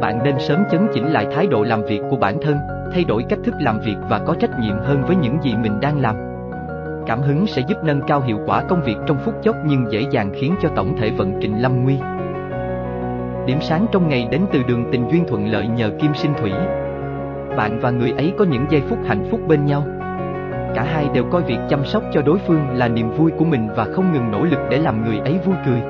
Bạn 0.00 0.20
nên 0.24 0.34
sớm 0.38 0.64
chấn 0.70 0.86
chỉnh 0.94 1.12
lại 1.12 1.26
thái 1.32 1.46
độ 1.46 1.62
làm 1.62 1.82
việc 1.82 2.00
của 2.10 2.16
bản 2.16 2.38
thân, 2.42 2.56
thay 2.92 3.04
đổi 3.04 3.24
cách 3.28 3.38
thức 3.44 3.54
làm 3.58 3.80
việc 3.80 3.96
và 4.08 4.18
có 4.18 4.34
trách 4.40 4.60
nhiệm 4.60 4.78
hơn 4.78 5.02
với 5.06 5.16
những 5.16 5.38
gì 5.42 5.54
mình 5.56 5.80
đang 5.80 6.00
làm. 6.00 6.31
Cảm 7.06 7.20
hứng 7.20 7.46
sẽ 7.46 7.62
giúp 7.68 7.76
nâng 7.84 8.00
cao 8.06 8.20
hiệu 8.20 8.38
quả 8.46 8.62
công 8.68 8.82
việc 8.82 8.96
trong 9.06 9.18
phút 9.24 9.34
chốc 9.42 9.56
nhưng 9.66 9.92
dễ 9.92 10.04
dàng 10.10 10.32
khiến 10.34 10.54
cho 10.62 10.68
tổng 10.76 10.96
thể 10.96 11.10
vận 11.10 11.32
trình 11.40 11.58
lâm 11.58 11.84
nguy. 11.84 11.98
Điểm 13.46 13.60
sáng 13.60 13.86
trong 13.92 14.08
ngày 14.08 14.28
đến 14.30 14.42
từ 14.52 14.62
đường 14.68 14.84
tình 14.92 15.08
duyên 15.10 15.24
thuận 15.28 15.46
lợi 15.46 15.68
nhờ 15.68 15.90
kim 15.98 16.14
sinh 16.14 16.32
thủy. 16.40 16.52
Bạn 17.56 17.78
và 17.80 17.90
người 17.90 18.10
ấy 18.10 18.32
có 18.38 18.44
những 18.44 18.66
giây 18.70 18.82
phút 18.88 18.98
hạnh 19.06 19.24
phúc 19.30 19.40
bên 19.48 19.66
nhau. 19.66 19.84
Cả 20.74 20.82
hai 20.82 21.08
đều 21.14 21.24
coi 21.24 21.42
việc 21.42 21.58
chăm 21.68 21.84
sóc 21.84 22.02
cho 22.12 22.22
đối 22.22 22.38
phương 22.38 22.66
là 22.74 22.88
niềm 22.88 23.10
vui 23.10 23.30
của 23.38 23.44
mình 23.44 23.68
và 23.76 23.84
không 23.84 24.12
ngừng 24.12 24.30
nỗ 24.30 24.44
lực 24.44 24.60
để 24.70 24.78
làm 24.78 25.04
người 25.04 25.18
ấy 25.18 25.38
vui 25.44 25.56
cười. 25.66 25.80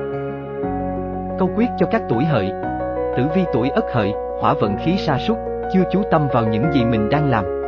Câu 1.39 1.49
quyết 1.55 1.67
cho 1.77 1.85
các 1.85 2.01
tuổi 2.09 2.23
hợi 2.23 2.51
Tử 3.17 3.23
vi 3.35 3.43
tuổi 3.53 3.69
ất 3.69 3.85
hợi, 3.93 4.13
hỏa 4.41 4.53
vận 4.53 4.77
khí 4.77 4.97
sa 4.97 5.17
sút 5.17 5.37
chưa 5.73 5.83
chú 5.91 6.01
tâm 6.11 6.27
vào 6.33 6.47
những 6.47 6.71
gì 6.73 6.85
mình 6.85 7.09
đang 7.09 7.29
làm. 7.29 7.62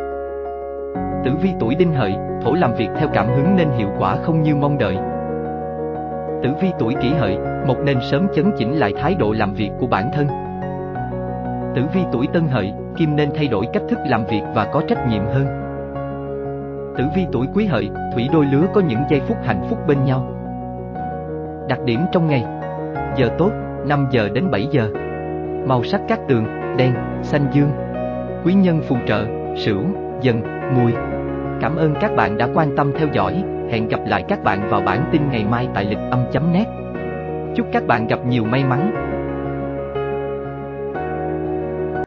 Tử 1.26 1.32
vi 1.42 1.54
tuổi 1.60 1.76
đinh 1.76 1.94
hợi, 1.94 2.16
thổ 2.42 2.54
làm 2.54 2.74
việc 2.74 2.90
theo 2.98 3.10
cảm 3.14 3.28
hứng 3.28 3.56
nên 3.56 3.70
hiệu 3.70 3.90
quả 4.00 4.16
không 4.16 4.42
như 4.42 4.56
mong 4.56 4.78
đợi. 4.78 4.96
Tử 6.44 6.50
vi 6.62 6.72
tuổi 6.80 6.94
kỷ 7.02 7.10
hợi, 7.10 7.38
một 7.68 7.78
nên 7.84 7.98
sớm 8.12 8.28
chấn 8.36 8.52
chỉnh 8.58 8.80
lại 8.80 8.94
thái 8.98 9.16
độ 9.20 9.32
làm 9.32 9.54
việc 9.54 9.70
của 9.80 9.88
bản 9.88 10.10
thân. 10.14 10.28
Tử 11.76 11.82
vi 11.94 12.02
tuổi 12.12 12.28
tân 12.34 12.48
hợi, 12.48 12.74
kim 12.98 13.16
nên 13.16 13.30
thay 13.36 13.48
đổi 13.48 13.66
cách 13.74 13.84
thức 13.90 14.00
làm 14.06 14.26
việc 14.26 14.42
và 14.56 14.66
có 14.66 14.82
trách 14.88 15.08
nhiệm 15.08 15.26
hơn. 15.26 15.46
Tử 16.98 17.04
vi 17.16 17.26
tuổi 17.32 17.48
quý 17.54 17.66
hợi, 17.66 17.90
thủy 18.14 18.30
đôi 18.34 18.46
lứa 18.46 18.68
có 18.74 18.82
những 18.82 19.00
giây 19.10 19.22
phút 19.28 19.38
hạnh 19.44 19.62
phúc 19.70 19.80
bên 19.88 20.04
nhau. 20.04 20.32
Đặc 21.70 21.80
điểm 21.86 22.00
trong 22.12 22.28
ngày 22.28 22.46
Giờ 23.16 23.30
tốt, 23.38 23.52
5 23.88 24.08
giờ 24.12 24.30
đến 24.34 24.52
7 24.52 24.68
giờ 24.72 24.90
Màu 25.68 25.84
sắc 25.84 26.02
các 26.08 26.20
tường, 26.28 26.46
đen, 26.78 26.94
xanh 27.22 27.46
dương 27.52 27.70
Quý 28.46 28.54
nhân 28.54 28.82
phù 28.88 28.96
trợ, 29.08 29.26
sửu, 29.56 29.82
dần, 30.22 30.42
mùi 30.76 31.15
Cảm 31.62 31.76
ơn 31.76 31.94
các 32.02 32.16
bạn 32.16 32.38
đã 32.38 32.48
quan 32.54 32.76
tâm 32.76 32.92
theo 32.98 33.08
dõi. 33.14 33.44
Hẹn 33.70 33.88
gặp 33.88 34.00
lại 34.08 34.24
các 34.28 34.44
bạn 34.44 34.70
vào 34.70 34.82
bản 34.82 35.10
tin 35.12 35.22
ngày 35.32 35.46
mai 35.46 35.68
tại 35.74 35.86
lịch 35.86 36.00
âm 36.12 36.26
chấm 36.32 36.54
nét 36.54 36.66
Chúc 37.56 37.68
các 37.72 37.88
bạn 37.88 38.08
gặp 38.08 38.20
nhiều 38.26 38.44
may 38.44 38.64
mắn. 38.64 39.05